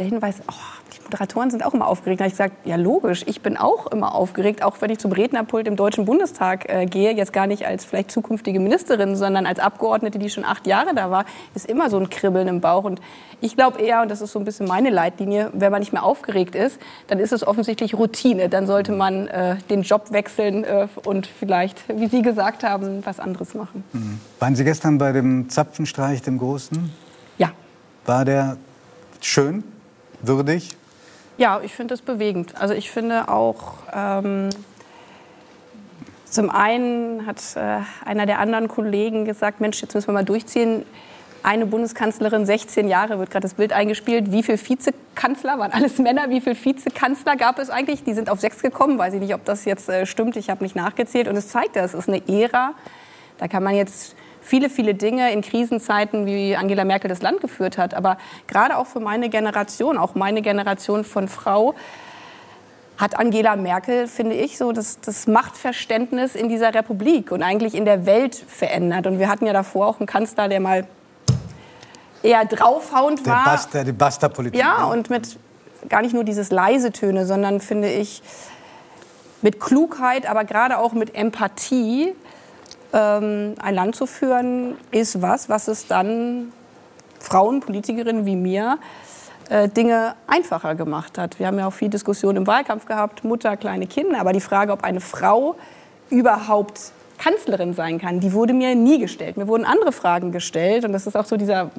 der 0.00 0.06
Hinweis, 0.06 0.36
oh, 0.48 0.54
die 0.96 1.02
Moderatoren 1.04 1.50
sind 1.50 1.64
auch 1.64 1.74
immer 1.74 1.86
aufgeregt. 1.86 2.20
Da 2.20 2.24
habe 2.24 2.28
ich 2.28 2.38
gesagt, 2.38 2.66
ja 2.66 2.76
logisch, 2.76 3.22
ich 3.26 3.42
bin 3.42 3.58
auch 3.58 3.86
immer 3.88 4.14
aufgeregt, 4.14 4.62
auch 4.62 4.80
wenn 4.80 4.90
ich 4.90 4.98
zum 4.98 5.12
Rednerpult 5.12 5.68
im 5.68 5.76
Deutschen 5.76 6.06
Bundestag 6.06 6.68
äh, 6.68 6.86
gehe, 6.86 7.14
jetzt 7.14 7.34
gar 7.34 7.46
nicht 7.46 7.66
als 7.66 7.84
vielleicht 7.84 8.10
zukünftige 8.10 8.58
Ministerin, 8.60 9.14
sondern 9.14 9.44
als 9.44 9.58
Abgeordnete, 9.58 10.18
die 10.18 10.30
schon 10.30 10.46
acht 10.46 10.66
Jahre 10.66 10.94
da 10.94 11.10
war, 11.10 11.26
ist 11.54 11.66
immer 11.68 11.90
so 11.90 11.98
ein 11.98 12.08
Kribbeln 12.08 12.48
im 12.48 12.62
Bauch. 12.62 12.84
Und 12.84 13.00
ich 13.42 13.56
glaube 13.56 13.80
eher, 13.80 14.00
und 14.00 14.10
das 14.10 14.22
ist 14.22 14.32
so 14.32 14.38
ein 14.38 14.46
bisschen 14.46 14.66
meine 14.66 14.88
Leitlinie, 14.88 15.50
wenn 15.52 15.70
man 15.70 15.80
nicht 15.80 15.92
mehr 15.92 16.02
aufgeregt 16.02 16.54
ist, 16.54 16.80
dann 17.08 17.18
ist 17.18 17.32
es 17.32 17.46
offensichtlich 17.46 17.94
Routine. 17.94 18.48
Dann 18.48 18.66
sollte 18.66 18.92
man 18.92 19.26
äh, 19.28 19.56
den 19.68 19.82
Job 19.82 20.12
wechseln 20.12 20.64
äh, 20.64 20.88
und 21.04 21.26
vielleicht, 21.26 21.84
wie 21.94 22.06
Sie 22.06 22.22
gesagt 22.22 22.64
haben, 22.64 23.04
was 23.04 23.20
anderes 23.20 23.52
machen. 23.54 23.84
Mhm. 23.92 24.18
Waren 24.38 24.56
Sie 24.56 24.64
gestern 24.64 24.96
bei 24.96 25.12
dem 25.12 25.50
Zapfenstreich, 25.50 26.22
dem 26.22 26.38
Großen? 26.38 26.90
Ja. 27.36 27.50
War 28.06 28.24
der 28.24 28.56
schön, 29.20 29.62
würdig? 30.22 30.76
Ja, 31.38 31.60
ich 31.62 31.74
finde 31.74 31.94
es 31.94 32.02
bewegend. 32.02 32.54
Also 32.60 32.74
ich 32.74 32.90
finde 32.90 33.28
auch, 33.28 33.74
ähm, 33.94 34.50
zum 36.30 36.50
einen 36.50 37.26
hat 37.26 37.38
äh, 37.56 37.80
einer 38.04 38.26
der 38.26 38.38
anderen 38.38 38.68
Kollegen 38.68 39.24
gesagt, 39.24 39.60
Mensch, 39.60 39.80
jetzt 39.82 39.94
müssen 39.94 40.08
wir 40.08 40.12
mal 40.12 40.24
durchziehen. 40.24 40.84
Eine 41.42 41.64
Bundeskanzlerin, 41.64 42.44
16 42.44 42.86
Jahre, 42.86 43.18
wird 43.18 43.30
gerade 43.30 43.42
das 43.42 43.54
Bild 43.54 43.72
eingespielt. 43.72 44.30
Wie 44.30 44.42
viele 44.42 44.58
Vizekanzler, 44.58 45.58
waren 45.58 45.72
alles 45.72 45.98
Männer, 45.98 46.28
wie 46.28 46.40
viele 46.40 46.62
Vizekanzler 46.62 47.36
gab 47.36 47.58
es 47.58 47.70
eigentlich? 47.70 48.04
Die 48.04 48.12
sind 48.12 48.28
auf 48.28 48.40
sechs 48.40 48.60
gekommen, 48.60 48.98
weiß 48.98 49.14
ich 49.14 49.20
nicht, 49.20 49.34
ob 49.34 49.44
das 49.44 49.64
jetzt 49.64 49.88
äh, 49.88 50.04
stimmt, 50.04 50.36
ich 50.36 50.50
habe 50.50 50.62
nicht 50.62 50.76
nachgezählt. 50.76 51.26
Und 51.26 51.36
es 51.36 51.48
zeigt, 51.48 51.76
das 51.76 51.94
ist 51.94 52.08
eine 52.08 52.22
Ära, 52.28 52.74
da 53.38 53.48
kann 53.48 53.62
man 53.62 53.74
jetzt 53.74 54.14
viele, 54.50 54.68
viele 54.68 54.94
Dinge 54.94 55.32
in 55.32 55.42
Krisenzeiten, 55.42 56.26
wie 56.26 56.56
Angela 56.56 56.84
Merkel 56.84 57.08
das 57.08 57.22
Land 57.22 57.40
geführt 57.40 57.78
hat. 57.78 57.94
Aber 57.94 58.18
gerade 58.48 58.76
auch 58.76 58.88
für 58.88 58.98
meine 58.98 59.28
Generation, 59.28 59.96
auch 59.96 60.16
meine 60.16 60.42
Generation 60.42 61.04
von 61.04 61.28
Frau, 61.28 61.76
hat 62.98 63.16
Angela 63.16 63.54
Merkel, 63.54 64.08
finde 64.08 64.34
ich, 64.34 64.58
so 64.58 64.72
das, 64.72 65.00
das 65.00 65.28
Machtverständnis 65.28 66.34
in 66.34 66.48
dieser 66.48 66.74
Republik 66.74 67.30
und 67.30 67.44
eigentlich 67.44 67.76
in 67.76 67.84
der 67.84 68.06
Welt 68.06 68.34
verändert. 68.34 69.06
Und 69.06 69.20
wir 69.20 69.28
hatten 69.28 69.46
ja 69.46 69.52
davor 69.52 69.86
auch 69.86 70.00
einen 70.00 70.08
Kanzler, 70.08 70.48
der 70.48 70.58
mal 70.58 70.84
eher 72.24 72.44
draufhauend 72.44 73.24
war. 73.26 73.44
Der 73.44 73.50
Basta, 73.52 73.84
die 73.84 73.92
Basta-Politik. 73.92 74.60
Ja, 74.60 74.84
und 74.86 75.10
mit 75.10 75.38
gar 75.88 76.02
nicht 76.02 76.12
nur 76.12 76.24
dieses 76.24 76.50
leise 76.50 76.90
Töne, 76.90 77.24
sondern 77.24 77.60
finde 77.60 77.88
ich 77.88 78.20
mit 79.42 79.60
Klugheit, 79.60 80.28
aber 80.28 80.44
gerade 80.44 80.76
auch 80.78 80.92
mit 80.92 81.14
Empathie 81.14 82.14
ähm, 82.92 83.54
ein 83.60 83.74
Land 83.74 83.96
zu 83.96 84.06
führen, 84.06 84.76
ist 84.90 85.22
was, 85.22 85.48
was 85.48 85.68
es 85.68 85.86
dann 85.86 86.52
Frauen, 87.18 87.60
Politikerinnen 87.60 88.26
wie 88.26 88.36
mir, 88.36 88.78
äh, 89.48 89.68
Dinge 89.68 90.14
einfacher 90.26 90.74
gemacht 90.74 91.18
hat. 91.18 91.38
Wir 91.38 91.46
haben 91.46 91.58
ja 91.58 91.66
auch 91.66 91.72
viel 91.72 91.88
Diskussion 91.88 92.36
im 92.36 92.46
Wahlkampf 92.46 92.86
gehabt, 92.86 93.24
Mutter, 93.24 93.56
kleine 93.56 93.86
Kinder, 93.86 94.20
aber 94.20 94.32
die 94.32 94.40
Frage, 94.40 94.72
ob 94.72 94.84
eine 94.84 95.00
Frau 95.00 95.56
überhaupt 96.08 96.92
Kanzlerin 97.18 97.74
sein 97.74 97.98
kann, 97.98 98.20
die 98.20 98.32
wurde 98.32 98.54
mir 98.54 98.74
nie 98.74 98.98
gestellt. 98.98 99.36
Mir 99.36 99.46
wurden 99.46 99.64
andere 99.64 99.92
Fragen 99.92 100.32
gestellt 100.32 100.84
und 100.84 100.92
das 100.92 101.06
ist 101.06 101.16
auch 101.16 101.26
so 101.26 101.36
dieser, 101.36 101.70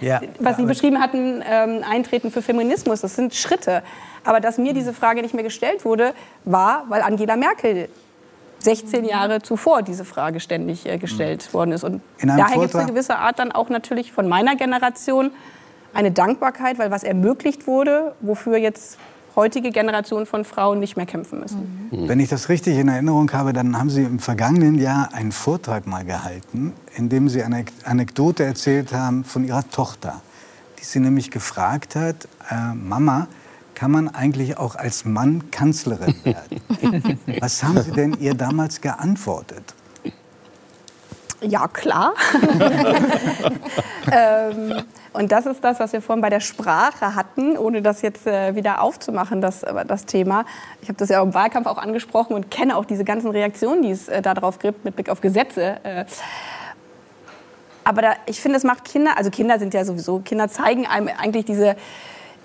ja, 0.00 0.20
was 0.38 0.56
Sie 0.56 0.64
beschrieben 0.64 1.00
hatten, 1.00 1.42
ähm, 1.48 1.84
Eintreten 1.88 2.30
für 2.30 2.40
Feminismus. 2.40 3.02
Das 3.02 3.14
sind 3.14 3.34
Schritte. 3.34 3.82
Aber 4.24 4.40
dass 4.40 4.56
mir 4.56 4.72
diese 4.72 4.94
Frage 4.94 5.20
nicht 5.20 5.34
mehr 5.34 5.44
gestellt 5.44 5.84
wurde, 5.84 6.14
war, 6.44 6.84
weil 6.88 7.02
Angela 7.02 7.36
Merkel 7.36 7.88
16 8.60 9.04
Jahre 9.04 9.42
zuvor 9.42 9.82
diese 9.82 10.04
Frage 10.04 10.40
ständig 10.40 10.86
äh, 10.86 10.98
gestellt 10.98 11.52
worden 11.54 11.72
ist. 11.72 11.84
Und 11.84 12.02
daher 12.22 12.58
gibt 12.58 12.74
es 12.74 12.74
eine 12.74 12.90
gewisse 12.90 13.16
Art 13.16 13.38
dann 13.38 13.52
auch 13.52 13.68
natürlich 13.68 14.12
von 14.12 14.28
meiner 14.28 14.56
Generation 14.56 15.30
eine 15.94 16.10
Dankbarkeit, 16.10 16.78
weil 16.78 16.90
was 16.90 17.04
ermöglicht 17.04 17.66
wurde, 17.66 18.14
wofür 18.20 18.56
jetzt 18.56 18.98
heutige 19.36 19.70
Generationen 19.70 20.26
von 20.26 20.44
Frauen 20.44 20.80
nicht 20.80 20.96
mehr 20.96 21.06
kämpfen 21.06 21.40
müssen. 21.40 21.88
Mhm. 21.90 22.08
Wenn 22.08 22.20
ich 22.20 22.28
das 22.28 22.48
richtig 22.48 22.78
in 22.78 22.88
Erinnerung 22.88 23.30
habe, 23.32 23.52
dann 23.52 23.78
haben 23.78 23.90
Sie 23.90 24.02
im 24.02 24.18
vergangenen 24.18 24.78
Jahr 24.78 25.10
einen 25.12 25.32
Vortrag 25.32 25.86
mal 25.86 26.04
gehalten, 26.04 26.72
in 26.96 27.08
dem 27.08 27.28
Sie 27.28 27.42
eine 27.42 27.66
Anekdote 27.84 28.44
erzählt 28.44 28.92
haben 28.92 29.24
von 29.24 29.44
Ihrer 29.44 29.68
Tochter, 29.70 30.22
die 30.80 30.84
Sie 30.84 31.00
nämlich 31.00 31.30
gefragt 31.30 31.94
hat, 31.94 32.28
äh, 32.50 32.74
Mama, 32.74 33.28
kann 33.76 33.90
man 33.90 34.08
eigentlich 34.08 34.56
auch 34.56 34.74
als 34.74 35.04
Mann 35.04 35.50
Kanzlerin 35.52 36.16
werden. 36.24 37.20
Was 37.40 37.62
haben 37.62 37.80
Sie 37.82 37.92
denn 37.92 38.16
ihr 38.18 38.34
damals 38.34 38.80
geantwortet? 38.80 39.74
Ja, 41.42 41.68
klar. 41.68 42.14
ähm, 44.10 44.82
und 45.12 45.30
das 45.30 45.44
ist 45.44 45.62
das, 45.62 45.78
was 45.78 45.92
wir 45.92 46.00
vorhin 46.00 46.22
bei 46.22 46.30
der 46.30 46.40
Sprache 46.40 47.14
hatten, 47.14 47.58
ohne 47.58 47.82
das 47.82 48.00
jetzt 48.00 48.26
äh, 48.26 48.54
wieder 48.54 48.80
aufzumachen, 48.80 49.42
das, 49.42 49.62
äh, 49.62 49.84
das 49.84 50.06
Thema. 50.06 50.46
Ich 50.80 50.88
habe 50.88 50.96
das 50.96 51.10
ja 51.10 51.22
im 51.22 51.34
Wahlkampf 51.34 51.66
auch 51.66 51.76
angesprochen 51.76 52.32
und 52.32 52.50
kenne 52.50 52.74
auch 52.74 52.86
diese 52.86 53.04
ganzen 53.04 53.30
Reaktionen, 53.30 53.82
die 53.82 53.90
es 53.90 54.08
äh, 54.08 54.22
darauf 54.22 54.58
gibt, 54.58 54.86
mit 54.86 54.96
Blick 54.96 55.10
auf 55.10 55.20
Gesetze. 55.20 55.76
Äh. 55.84 56.06
aber 57.84 58.00
da, 58.00 58.12
ich 58.24 58.40
finde, 58.40 58.56
es 58.56 58.64
macht 58.64 58.86
Kinder, 58.86 59.18
also 59.18 59.30
Kinder 59.30 59.58
sind 59.58 59.74
ja 59.74 59.84
sowieso, 59.84 60.20
Kinder 60.20 60.48
zeigen 60.48 60.86
einem 60.86 61.08
eigentlich 61.08 61.44
diese 61.44 61.76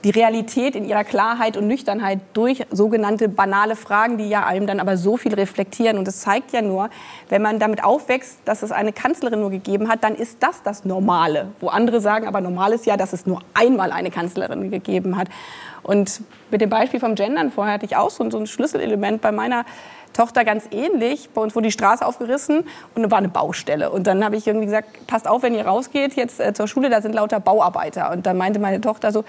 die 0.04 0.10
Realität 0.10 0.76
in 0.76 0.86
ihrer 0.86 1.04
Klarheit 1.04 1.58
und 1.58 1.68
Nüchternheit 1.68 2.20
durch 2.34 2.66
sogenannte 2.72 3.30
banale 3.30 3.76
Fragen, 3.76 4.18
die 4.18 4.30
ja 4.30 4.46
einem 4.46 4.66
dann 4.66 4.80
aber 4.80 4.98
so 4.98 5.18
viel 5.18 5.34
reflektieren. 5.34 5.98
Und 5.98 6.08
das 6.08 6.22
zeigt 6.22 6.54
ja 6.54 6.62
nur, 6.62 6.90
wenn 7.30 7.42
man 7.42 7.60
damit 7.60 7.84
aufwächst, 7.84 8.40
dass 8.46 8.64
es 8.64 8.72
eine 8.72 8.94
Kanzlerin 8.94 9.40
nur 9.40 9.52
gegeben 9.52 9.90
hat, 9.90 10.04
dann 10.04 10.16
ist 10.16 10.42
das 10.42 10.64
das 10.64 10.86
Normale. 10.86 11.50
Wo 11.60 11.68
andere 11.68 12.02
sagen, 12.02 12.28
aber 12.28 12.42
normal 12.42 12.74
ist 12.74 12.86
ja, 12.86 12.98
dass 12.98 13.14
es 13.14 13.26
nur 13.26 13.42
einmal 13.54 13.92
eine 13.92 14.10
Kanzlerin 14.10 14.72
gegeben 14.72 15.18
hat. 15.18 15.28
Und 15.84 16.22
mit 16.50 16.62
dem 16.62 16.70
Beispiel 16.70 17.00
vom 17.00 17.16
Gendern 17.16 17.52
vorher 17.52 17.76
hatte 17.76 17.86
ich 17.86 17.96
auch 17.96 18.10
so 18.10 18.24
ein 18.24 18.48
Schlüsselelement 18.48 19.22
bei 19.22 19.32
meiner 19.32 19.66
Tochter 20.14 20.44
ganz 20.44 20.66
ähnlich. 20.72 21.30
Bei 21.30 21.42
uns 21.42 21.56
wurde 21.56 21.68
die 21.68 21.72
Straße 21.72 22.06
aufgerissen 22.06 22.66
und 22.96 23.04
da 23.04 23.12
war 23.12 23.20
eine 23.20 23.30
Baustelle. 23.30 23.92
Und 23.92 24.08
dann 24.08 24.24
habe 24.24 24.36
ich 24.36 24.46
irgendwie 24.46 24.66
gesagt, 24.66 25.08
passt 25.08 25.28
auf, 25.28 25.44
wenn 25.44 25.56
ihr 25.56 25.66
rausgeht 25.66 26.16
jetzt 26.16 26.40
äh, 26.40 26.54
zur 26.54 26.68
Schule, 26.68 26.90
da 26.90 27.02
sind 27.02 27.16
lauter 27.16 27.40
Bauarbeiter. 27.40 28.12
Und 28.12 28.26
dann 28.26 28.38
meinte 28.38 28.60
meine 28.60 28.82
Tochter 28.82 29.12
so, 29.12 29.24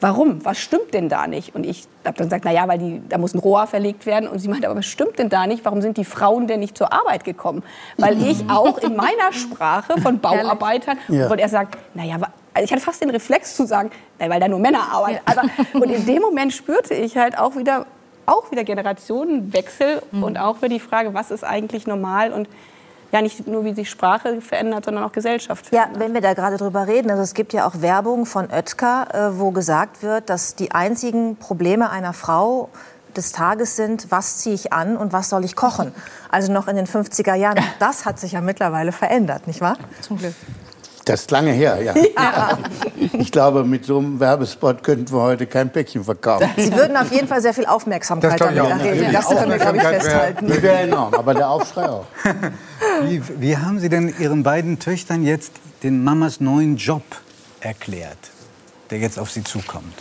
warum? 0.00 0.44
Was 0.44 0.58
stimmt 0.58 0.94
denn 0.94 1.08
da 1.08 1.26
nicht? 1.26 1.54
Und 1.54 1.64
ich 1.64 1.86
habe 2.04 2.16
dann 2.16 2.26
gesagt, 2.26 2.44
na 2.44 2.52
ja, 2.52 2.68
weil 2.68 2.78
die, 2.78 3.02
da 3.08 3.18
muss 3.18 3.34
ein 3.34 3.38
Rohr 3.38 3.66
verlegt 3.66 4.06
werden. 4.06 4.28
Und 4.28 4.38
sie 4.38 4.48
meinte, 4.48 4.68
aber 4.68 4.78
was 4.78 4.86
stimmt 4.86 5.18
denn 5.18 5.28
da 5.28 5.46
nicht? 5.46 5.64
Warum 5.64 5.82
sind 5.82 5.96
die 5.96 6.04
Frauen 6.04 6.46
denn 6.46 6.60
nicht 6.60 6.76
zur 6.76 6.92
Arbeit 6.92 7.24
gekommen? 7.24 7.62
Weil 7.96 8.20
ich 8.30 8.48
auch 8.48 8.78
in 8.78 8.96
meiner 8.96 9.32
Sprache 9.32 10.00
von 10.00 10.20
Bauarbeitern, 10.20 10.98
ja. 11.08 11.28
und 11.28 11.38
er 11.38 11.48
sagt, 11.48 11.78
na 11.94 12.04
ja, 12.04 12.16
also 12.54 12.64
ich 12.64 12.72
hatte 12.72 12.82
fast 12.82 13.00
den 13.00 13.10
Reflex 13.10 13.54
zu 13.54 13.66
sagen, 13.66 13.90
weil 14.18 14.40
da 14.40 14.48
nur 14.48 14.58
Männer 14.58 14.92
arbeiten. 14.92 15.20
Ja. 15.26 15.36
Aber, 15.36 15.48
und 15.74 15.90
in 15.90 16.06
dem 16.06 16.22
Moment 16.22 16.52
spürte 16.52 16.94
ich 16.94 17.16
halt 17.16 17.38
auch 17.38 17.56
wieder, 17.56 17.86
auch 18.26 18.50
wieder 18.50 18.64
Generationenwechsel 18.64 20.02
mhm. 20.10 20.22
und 20.22 20.38
auch 20.38 20.56
wieder 20.56 20.70
die 20.70 20.80
Frage, 20.80 21.14
was 21.14 21.30
ist 21.30 21.44
eigentlich 21.44 21.86
normal 21.86 22.32
und 22.32 22.48
ja 23.12 23.22
nicht 23.22 23.46
nur 23.46 23.64
wie 23.64 23.74
sich 23.74 23.90
Sprache 23.90 24.40
verändert, 24.40 24.84
sondern 24.84 25.04
auch 25.04 25.12
Gesellschaft 25.12 25.66
verändert. 25.66 25.96
Ja, 25.96 26.00
wenn 26.00 26.14
wir 26.14 26.20
da 26.20 26.34
gerade 26.34 26.56
drüber 26.56 26.86
reden, 26.86 27.10
also 27.10 27.22
es 27.22 27.34
gibt 27.34 27.52
ja 27.52 27.66
auch 27.66 27.80
Werbung 27.80 28.26
von 28.26 28.50
Oetker, 28.50 29.08
äh, 29.12 29.38
wo 29.38 29.50
gesagt 29.50 30.02
wird, 30.02 30.28
dass 30.28 30.54
die 30.54 30.72
einzigen 30.72 31.36
Probleme 31.36 31.90
einer 31.90 32.12
Frau 32.12 32.68
des 33.16 33.32
Tages 33.32 33.76
sind, 33.76 34.10
was 34.10 34.38
ziehe 34.38 34.54
ich 34.54 34.72
an 34.72 34.96
und 34.96 35.12
was 35.12 35.30
soll 35.30 35.44
ich 35.44 35.56
kochen. 35.56 35.92
Also 36.30 36.52
noch 36.52 36.68
in 36.68 36.76
den 36.76 36.86
50er 36.86 37.34
Jahren. 37.34 37.58
Das 37.78 38.04
hat 38.04 38.18
sich 38.18 38.32
ja 38.32 38.40
mittlerweile 38.40 38.92
verändert, 38.92 39.46
nicht 39.46 39.60
wahr? 39.60 39.76
Zum 40.00 40.18
Glück. 40.18 40.34
Das 41.04 41.20
ist 41.20 41.30
lange 41.30 41.52
her, 41.52 41.80
ja. 41.82 41.94
ja. 42.16 42.58
Ich 43.12 43.32
glaube, 43.32 43.64
mit 43.64 43.86
so 43.86 43.98
einem 43.98 44.20
Werbespot 44.20 44.82
könnten 44.82 45.10
wir 45.12 45.22
heute 45.22 45.46
kein 45.46 45.70
Päckchen 45.70 46.04
verkaufen. 46.04 46.50
Sie 46.56 46.74
würden 46.74 46.96
auf 46.96 47.10
jeden 47.10 47.26
Fall 47.26 47.40
sehr 47.40 47.54
viel 47.54 47.66
Aufmerksamkeit 47.66 48.40
damit 48.40 48.58
erregen. 48.58 49.12
Das 49.12 49.28
können 49.28 49.50
wir, 49.50 49.58
glaube 49.58 49.76
ich, 49.78 49.82
festhalten. 49.82 50.48
Wäre, 50.48 50.62
wäre 50.62 50.76
enorm, 50.80 51.14
aber 51.14 51.34
der 51.34 51.48
Aufschrei 51.48 51.88
auch. 51.88 52.04
Wie, 53.04 53.22
wie 53.40 53.56
haben 53.56 53.78
Sie 53.78 53.88
denn 53.88 54.14
Ihren 54.18 54.42
beiden 54.42 54.78
Töchtern 54.78 55.24
jetzt 55.24 55.52
den 55.82 56.02
Mamas 56.02 56.40
neuen 56.40 56.76
Job 56.76 57.02
erklärt, 57.60 58.18
der 58.90 58.98
jetzt 58.98 59.18
auf 59.18 59.30
Sie 59.30 59.44
zukommt? 59.44 59.94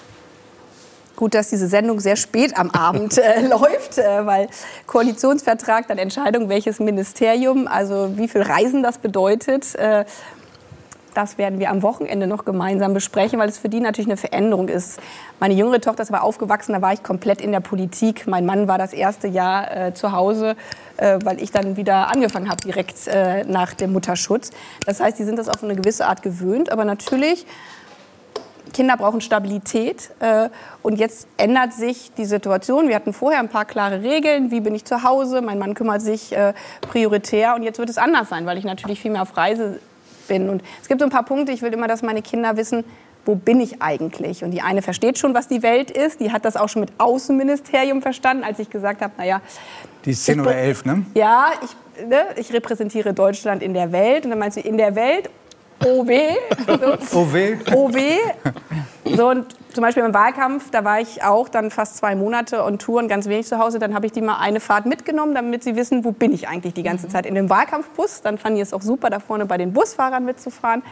Gut, 1.15 1.33
dass 1.33 1.49
diese 1.49 1.67
Sendung 1.67 1.99
sehr 1.99 2.15
spät 2.15 2.55
am 2.55 2.69
Abend 2.69 3.17
äh, 3.17 3.41
läuft, 3.47 3.97
äh, 3.97 4.25
weil 4.25 4.49
Koalitionsvertrag, 4.85 5.87
dann 5.87 5.97
Entscheidung, 5.97 6.47
welches 6.47 6.79
Ministerium, 6.79 7.67
also 7.67 8.15
wie 8.17 8.27
viel 8.27 8.43
Reisen 8.43 8.83
das 8.83 8.99
bedeutet. 8.99 9.73
Äh, 9.75 10.05
das 11.17 11.39
werden 11.39 11.57
wir 11.57 11.71
am 11.71 11.81
Wochenende 11.81 12.27
noch 12.27 12.45
gemeinsam 12.45 12.93
besprechen, 12.93 13.39
weil 13.39 13.49
es 13.49 13.57
für 13.57 13.69
die 13.69 13.79
natürlich 13.79 14.07
eine 14.07 14.17
Veränderung 14.17 14.69
ist. 14.69 14.99
Meine 15.39 15.55
jüngere 15.55 15.81
Tochter 15.81 16.03
ist 16.03 16.13
aber 16.13 16.21
aufgewachsen, 16.21 16.73
da 16.73 16.81
war 16.83 16.93
ich 16.93 17.01
komplett 17.01 17.41
in 17.41 17.51
der 17.51 17.59
Politik. 17.59 18.27
Mein 18.27 18.45
Mann 18.45 18.67
war 18.67 18.77
das 18.77 18.93
erste 18.93 19.27
Jahr 19.27 19.75
äh, 19.75 19.93
zu 19.95 20.11
Hause, 20.11 20.55
äh, 20.97 21.17
weil 21.23 21.41
ich 21.41 21.49
dann 21.49 21.75
wieder 21.75 22.09
angefangen 22.09 22.49
habe, 22.49 22.61
direkt 22.63 23.07
äh, 23.07 23.45
nach 23.45 23.73
dem 23.73 23.93
Mutterschutz. 23.93 24.51
Das 24.85 24.99
heißt, 24.99 25.17
die 25.17 25.23
sind 25.23 25.39
das 25.39 25.49
auf 25.49 25.63
eine 25.63 25.75
gewisse 25.75 26.05
Art 26.05 26.21
gewöhnt, 26.21 26.71
aber 26.71 26.85
natürlich 26.85 27.47
Kinder 28.73 28.95
brauchen 28.95 29.19
Stabilität. 29.19 30.11
Äh, 30.19 30.49
und 30.83 30.99
jetzt 30.99 31.27
ändert 31.37 31.73
sich 31.73 32.11
die 32.15 32.25
Situation. 32.25 32.89
Wir 32.89 32.95
hatten 32.95 33.11
vorher 33.11 33.39
ein 33.39 33.49
paar 33.49 33.65
klare 33.65 34.03
Regeln. 34.03 34.51
Wie 34.51 34.59
bin 34.59 34.75
ich 34.75 34.85
zu 34.85 35.01
Hause? 35.01 35.41
Mein 35.41 35.57
Mann 35.57 35.73
kümmert 35.73 36.03
sich 36.03 36.31
äh, 36.31 36.53
prioritär. 36.81 37.55
Und 37.55 37.63
jetzt 37.63 37.79
wird 37.79 37.89
es 37.89 37.97
anders 37.97 38.29
sein, 38.29 38.45
weil 38.45 38.59
ich 38.59 38.65
natürlich 38.65 39.01
viel 39.01 39.09
mehr 39.09 39.23
auf 39.23 39.35
Reise 39.35 39.79
bin. 40.27 40.49
Und 40.49 40.63
es 40.81 40.87
gibt 40.87 41.01
so 41.01 41.07
ein 41.07 41.11
paar 41.11 41.23
Punkte, 41.23 41.51
ich 41.51 41.61
will 41.61 41.73
immer, 41.73 41.87
dass 41.87 42.01
meine 42.01 42.21
Kinder 42.21 42.57
wissen, 42.57 42.83
wo 43.25 43.35
bin 43.35 43.59
ich 43.59 43.81
eigentlich? 43.81 44.43
Und 44.43 44.51
die 44.51 44.61
eine 44.61 44.81
versteht 44.81 45.17
schon, 45.17 45.33
was 45.33 45.47
die 45.47 45.61
Welt 45.61 45.91
ist, 45.91 46.21
die 46.21 46.31
hat 46.31 46.45
das 46.45 46.55
auch 46.55 46.69
schon 46.69 46.79
mit 46.79 46.91
Außenministerium 46.97 48.01
verstanden, 48.01 48.43
als 48.43 48.59
ich 48.59 48.69
gesagt 48.69 49.01
habe, 49.01 49.13
naja. 49.17 49.41
Die 50.05 50.11
ist 50.11 50.23
10 50.23 50.39
oder 50.39 50.55
11, 50.55 50.85
ne? 50.85 51.05
Ja, 51.13 51.51
ich, 51.61 52.07
ne, 52.07 52.27
ich 52.37 52.53
repräsentiere 52.53 53.13
Deutschland 53.13 53.61
in 53.61 53.73
der 53.73 53.91
Welt. 53.91 54.23
Und 54.23 54.31
dann 54.31 54.39
meinst 54.39 54.57
du, 54.57 54.61
in 54.61 54.77
der 54.77 54.95
Welt 54.95 55.29
OW. 55.85 56.11
So. 57.09 57.19
OW. 57.19 57.73
OW. 57.73 57.97
So, 59.05 59.29
und 59.29 59.45
zum 59.73 59.83
Beispiel 59.83 60.03
im 60.03 60.13
Wahlkampf, 60.13 60.71
da 60.71 60.83
war 60.83 60.99
ich 60.99 61.23
auch 61.23 61.49
dann 61.49 61.71
fast 61.71 61.97
zwei 61.97 62.15
Monate 62.15 62.63
on 62.63 62.79
Tour 62.79 62.99
und 62.99 63.07
ganz 63.07 63.27
wenig 63.27 63.45
zu 63.45 63.59
Hause. 63.59 63.79
Dann 63.79 63.93
habe 63.93 64.05
ich 64.05 64.11
die 64.11 64.21
mal 64.21 64.37
eine 64.39 64.59
Fahrt 64.59 64.85
mitgenommen, 64.85 65.35
damit 65.35 65.63
sie 65.63 65.75
wissen, 65.75 66.03
wo 66.03 66.11
bin 66.11 66.33
ich 66.33 66.47
eigentlich 66.47 66.73
die 66.73 66.83
ganze 66.83 67.07
mhm. 67.07 67.11
Zeit. 67.11 67.25
In 67.25 67.35
dem 67.35 67.49
Wahlkampfbus, 67.49 68.21
dann 68.21 68.37
fanden 68.37 68.57
die 68.57 68.61
es 68.61 68.73
auch 68.73 68.81
super, 68.81 69.09
da 69.09 69.19
vorne 69.19 69.45
bei 69.45 69.57
den 69.57 69.73
Busfahrern 69.73 70.25
mitzufahren. 70.25 70.83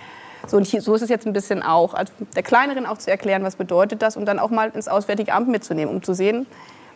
So, 0.48 0.58
und 0.58 0.66
hier, 0.66 0.82
so 0.82 0.94
ist 0.94 1.02
es 1.02 1.10
jetzt 1.10 1.26
ein 1.26 1.34
bisschen 1.34 1.64
auch, 1.64 1.94
also 1.94 2.14
der 2.36 2.44
Kleineren 2.44 2.86
auch 2.86 3.00
zu 3.00 3.10
erklären, 3.10 3.44
was 3.44 3.56
bedeutet 3.56 4.02
das 4.02 4.16
und 4.16 4.26
dann 4.26 4.38
auch 4.38 4.52
mal 4.52 4.70
ins 4.70 4.88
Auswärtige 4.88 5.34
Amt 5.34 5.48
mitzunehmen, 5.48 5.94
um 5.94 6.04
zu 6.04 6.14
sehen, 6.14 6.46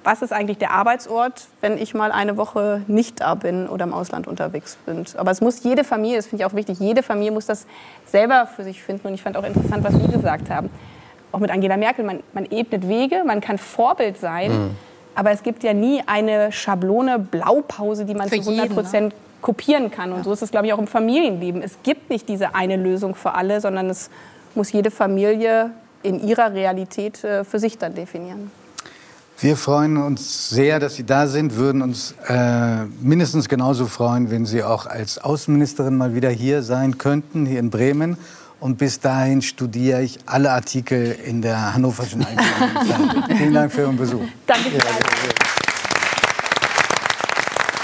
was 0.04 0.22
ist 0.22 0.32
eigentlich 0.32 0.58
der 0.58 0.72
Arbeitsort, 0.72 1.48
wenn 1.62 1.78
ich 1.78 1.94
mal 1.94 2.12
eine 2.12 2.38
Woche 2.38 2.82
nicht 2.88 3.22
da 3.22 3.36
bin 3.36 3.68
oder 3.68 3.84
im 3.84 3.94
Ausland 3.94 4.28
unterwegs 4.28 4.78
bin. 4.86 5.06
Aber 5.18 5.32
es 5.32 5.42
muss 5.42 5.64
jede 5.64 5.84
Familie, 5.84 6.18
das 6.18 6.28
finde 6.28 6.44
ich 6.44 6.50
auch 6.50 6.56
wichtig, 6.56 6.80
jede 6.80 7.04
Familie 7.04 7.32
muss 7.32 7.46
das 7.46 7.66
selber 8.06 8.48
für 8.48 8.64
sich 8.64 8.82
finden. 8.82 9.08
Und 9.08 9.14
ich 9.14 9.22
fand 9.22 9.36
auch 9.38 9.44
interessant, 9.44 9.84
was 9.84 9.94
Sie 9.94 10.08
gesagt 10.08 10.50
haben. 10.50 10.70
Auch 11.32 11.40
mit 11.40 11.52
Angela 11.52 11.78
Merkel, 11.78 12.06
man, 12.06 12.22
man 12.34 12.46
ebnet 12.46 12.88
Wege, 12.88 13.24
man 13.26 13.42
kann 13.42 13.58
Vorbild 13.58 14.18
sein, 14.18 14.52
mhm. 14.52 14.76
aber 15.16 15.32
es 15.32 15.44
gibt 15.44 15.64
ja 15.64 15.74
nie 15.74 16.02
eine 16.08 16.52
Schablone, 16.52 17.20
Blaupause, 17.20 18.06
die 18.06 18.16
man 18.16 18.30
für 18.30 18.42
zu 18.42 18.50
100 18.50 18.74
Prozent 18.74 19.14
ne? 19.14 19.20
kopieren 19.42 19.92
kann. 19.92 20.12
Und 20.12 20.20
ja. 20.20 20.24
so 20.24 20.32
ist 20.32 20.42
es, 20.42 20.52
glaube 20.52 20.68
ich, 20.68 20.74
auch 20.74 20.80
im 20.80 20.88
Familienleben. 20.88 21.62
Es 21.62 21.78
gibt 21.84 22.10
nicht 22.10 22.28
diese 22.28 22.56
eine 22.56 22.78
Lösung 22.78 23.16
für 23.16 23.36
alle, 23.36 23.62
sondern 23.62 23.90
es 23.90 24.10
muss 24.56 24.72
jede 24.72 24.92
Familie 24.92 25.72
in 26.04 26.26
ihrer 26.26 26.54
Realität 26.54 27.24
äh, 27.24 27.44
für 27.44 27.60
sich 27.60 27.78
dann 27.78 27.94
definieren. 27.94 28.52
Wir 29.42 29.56
freuen 29.56 29.96
uns 29.96 30.50
sehr, 30.50 30.80
dass 30.80 30.96
Sie 30.96 31.06
da 31.06 31.26
sind, 31.28 31.56
würden 31.56 31.82
uns 31.82 32.14
äh, 32.28 32.84
mindestens 33.00 33.48
genauso 33.48 33.86
freuen, 33.86 34.30
wenn 34.32 34.46
Sie 34.46 34.64
auch 34.64 34.86
als 34.86 35.18
Außenministerin 35.18 35.96
mal 35.96 36.14
wieder 36.14 36.30
hier 36.30 36.62
sein 36.62 36.98
könnten, 36.98 37.46
hier 37.46 37.60
in 37.60 37.70
Bremen. 37.70 38.18
Und 38.60 38.78
bis 38.78 39.00
dahin 39.00 39.42
studiere 39.42 40.02
ich 40.02 40.20
alle 40.26 40.52
Artikel 40.52 41.18
in 41.26 41.42
der 41.42 41.74
Hannoverschen 41.74 42.26
Einzelhandel. 42.26 43.38
Vielen 43.38 43.54
Dank 43.54 43.72
für 43.72 43.82
Ihren 43.84 43.96
Besuch. 43.96 44.26
Danke. 44.46 44.72
Ja, 44.72 45.39